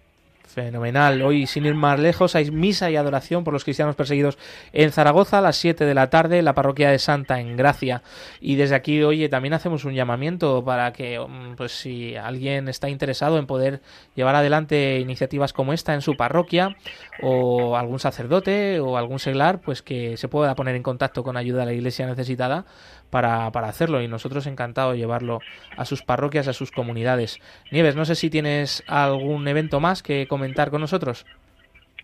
[0.47, 1.21] Fenomenal.
[1.21, 4.37] Hoy, sin ir más lejos, hay misa y adoración por los cristianos perseguidos
[4.71, 8.01] en Zaragoza a las 7 de la tarde, en la parroquia de Santa, en Gracia.
[8.39, 12.89] Y desde aquí, oye, también hacemos un llamamiento para que, mm, pues si alguien está
[12.89, 13.81] interesado en poder
[14.15, 16.77] llevar adelante iniciativas como esta en su parroquia,
[17.21, 21.63] o algún sacerdote o algún seglar, pues que se pueda poner en contacto con ayuda
[21.63, 22.65] a la iglesia necesitada
[23.09, 24.01] para, para hacerlo.
[24.01, 25.39] Y nosotros encantados de llevarlo
[25.75, 27.39] a sus parroquias, a sus comunidades.
[27.71, 31.25] Nieves, no sé si tienes algún evento más que comentar con nosotros.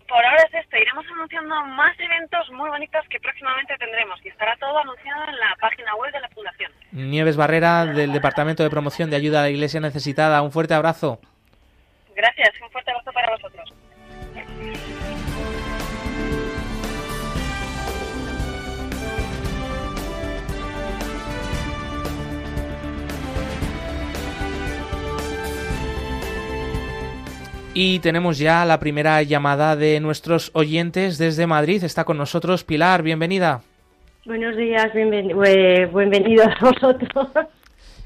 [0.08, 4.54] Por ahora es esto, iremos anunciando más eventos muy bonitos que próximamente tendremos y estará
[4.58, 6.70] todo anunciado en la página web de la Fundación.
[6.92, 10.42] Nieves Barrera, del Departamento de Promoción de Ayuda a la Iglesia Necesitada.
[10.42, 11.20] Un fuerte abrazo.
[12.14, 13.74] Gracias, un fuerte abrazo para vosotros.
[27.76, 31.82] Y tenemos ya la primera llamada de nuestros oyentes desde Madrid.
[31.82, 33.62] Está con nosotros Pilar, bienvenida.
[34.24, 37.28] Buenos días, bienven- bue- bienvenidos vosotros.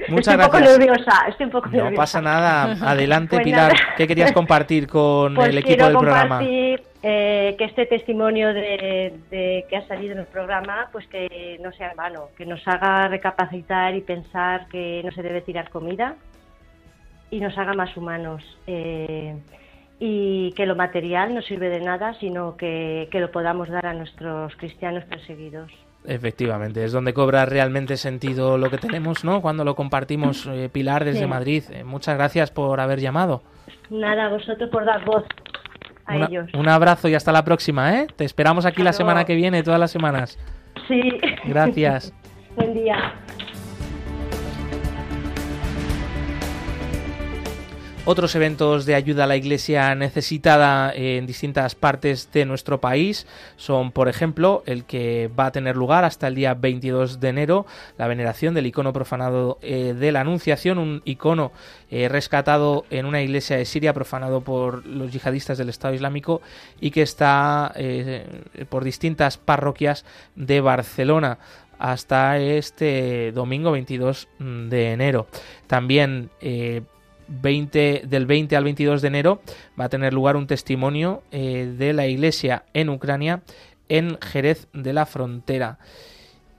[0.08, 0.78] Muchas estoy un poco gracias.
[0.78, 1.96] nerviosa, estoy un poco No nerviosa.
[1.96, 2.76] pasa nada.
[2.90, 3.72] Adelante, Pues Pilar.
[3.74, 3.94] nada.
[3.96, 6.38] ¿Qué querías compartir con Pues el equipo quiero del programa?
[6.38, 11.58] compartir eh, que este testimonio de, de que ha salido en el programa, pues que
[11.62, 15.68] no sea en vano, que nos haga recapacitar y pensar que no se debe tirar
[15.70, 16.14] comida
[17.30, 18.42] y nos haga más humanos.
[18.66, 19.36] eh,
[20.00, 23.94] y que lo material no sirve de nada, sino que, que lo podamos dar a
[23.94, 25.72] nuestros cristianos perseguidos.
[26.04, 29.42] Efectivamente, es donde cobra realmente sentido lo que tenemos, ¿no?
[29.42, 31.26] Cuando lo compartimos, eh, Pilar, desde Sí.
[31.26, 31.64] Madrid.
[31.72, 33.42] Eh, muchas gracias por haber llamado.
[33.90, 35.24] Nada, a vosotros por dar voz
[36.06, 36.54] a Una- ellos.
[36.54, 38.06] un abrazo y hasta la próxima, ¿eh?
[38.14, 40.38] Te esperamos aquí la semana que viene, todas las semanas.
[40.86, 41.00] Sí.
[41.44, 42.14] Gracias.
[42.54, 43.14] Buen día.
[48.10, 53.26] Otros eventos de ayuda a la iglesia necesitada en distintas partes de nuestro país
[53.58, 57.66] son, por ejemplo, el que va a tener lugar hasta el día 22 de enero,
[57.98, 61.52] la veneración del icono profanado eh, de la Anunciación, un icono
[61.90, 66.40] eh, rescatado en una iglesia de Siria profanado por los yihadistas del Estado Islámico
[66.80, 68.24] y que está eh,
[68.70, 71.40] por distintas parroquias de Barcelona
[71.78, 75.26] hasta este domingo 22 de enero.
[75.66, 76.80] También eh,
[77.28, 79.42] 20, del 20 al 22 de enero
[79.78, 83.42] va a tener lugar un testimonio eh, de la iglesia en Ucrania
[83.88, 85.78] en Jerez de la Frontera.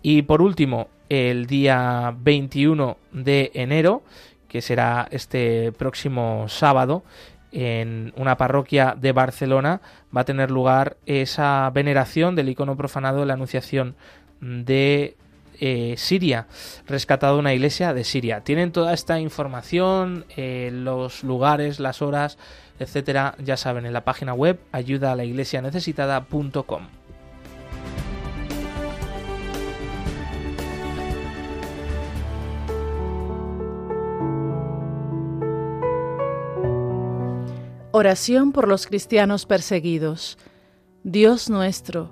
[0.01, 4.03] Y por último, el día 21 de enero,
[4.47, 7.03] que será este próximo sábado,
[7.51, 9.81] en una parroquia de Barcelona
[10.15, 13.95] va a tener lugar esa veneración del icono profanado de la Anunciación
[14.39, 15.17] de
[15.59, 16.47] eh, Siria,
[16.87, 18.41] rescatado una iglesia de Siria.
[18.41, 22.37] Tienen toda esta información, eh, los lugares, las horas,
[22.79, 26.87] etcétera, ya saben, en la página web ayuda a la iglesia necesitada.com.
[37.91, 40.37] Oración por los cristianos perseguidos.
[41.03, 42.11] Dios nuestro,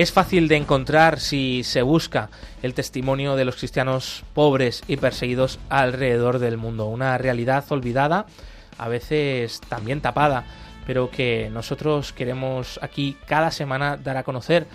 [0.00, 2.30] Es fácil de encontrar si se busca
[2.62, 6.86] el testimonio de los cristianos pobres y perseguidos alrededor del mundo.
[6.86, 8.24] Una realidad olvidada,
[8.78, 10.46] a veces también tapada,
[10.86, 14.66] pero que nosotros queremos aquí cada semana dar a conocer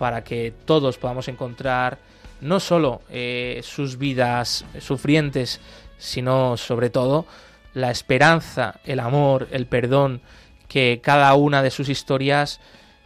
[0.00, 1.98] para que todos podamos encontrar
[2.40, 5.60] no solo eh, sus vidas sufrientes,
[5.96, 7.24] sino sobre todo
[7.72, 10.22] la esperanza, el amor, el perdón
[10.66, 12.58] que cada una de sus historias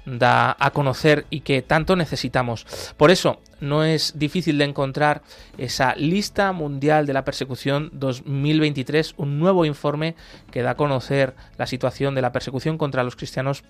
[0.06, 2.66] da a conocer y que tanto necesitamos.
[2.96, 5.22] Por eso no es difícil de encontrar
[5.58, 10.14] esa lista mundial de la persecución 2023, un nuevo informe
[10.50, 13.64] que da a conocer la situación de la persecución contra los cristianos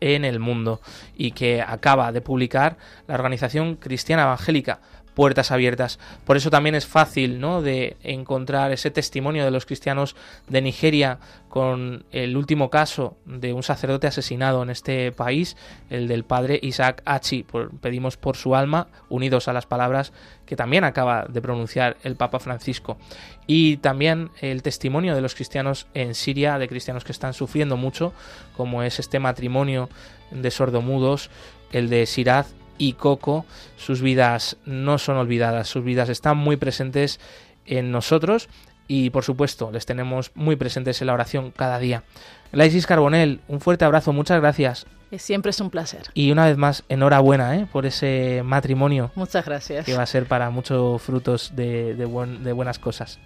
[0.00, 0.80] en el mundo
[1.14, 4.80] y que acaba de publicar la organización cristiana evangélica
[5.14, 5.98] puertas abiertas.
[6.24, 7.62] Por eso también es fácil ¿no?
[7.62, 10.16] de encontrar ese testimonio de los cristianos
[10.48, 15.56] de Nigeria con el último caso de un sacerdote asesinado en este país,
[15.90, 17.44] el del padre Isaac Achi.
[17.80, 20.12] pedimos por su alma, unidos a las palabras
[20.46, 22.98] que también acaba de pronunciar el Papa Francisco.
[23.46, 28.12] Y también el testimonio de los cristianos en Siria, de cristianos que están sufriendo mucho,
[28.56, 29.88] como es este matrimonio
[30.30, 31.30] de sordomudos,
[31.72, 33.44] el de Siraz y Coco,
[33.76, 37.20] sus vidas no son olvidadas, sus vidas están muy presentes
[37.66, 38.48] en nosotros
[38.88, 42.04] y por supuesto les tenemos muy presentes en la oración cada día.
[42.52, 44.86] Laisis Carbonel, un fuerte abrazo, muchas gracias.
[45.18, 46.04] Siempre es un placer.
[46.14, 47.66] Y una vez más, enhorabuena ¿eh?
[47.70, 49.10] por ese matrimonio.
[49.14, 49.84] Muchas gracias.
[49.84, 53.18] Que va a ser para muchos frutos de, de, de buenas cosas.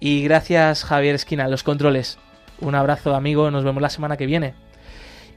[0.00, 2.18] Y gracias Javier Esquina, los controles.
[2.58, 4.54] Un abrazo amigo, nos vemos la semana que viene.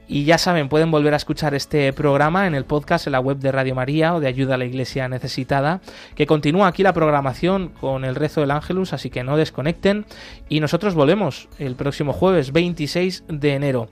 [0.08, 3.38] Y ya saben, pueden volver a escuchar este programa en el podcast en la web
[3.38, 5.80] de Radio María o de Ayuda a la Iglesia Necesitada,
[6.14, 10.06] que continúa aquí la programación con el rezo del Ángelus, así que no desconecten.
[10.48, 13.88] Y nosotros volvemos el próximo jueves 26 de enero.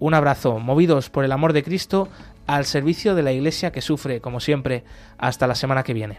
[0.00, 2.08] Un abrazo, movidos por el amor de Cristo,
[2.46, 4.84] al servicio de la Iglesia que sufre, como siempre.
[5.16, 6.18] Hasta la semana que viene.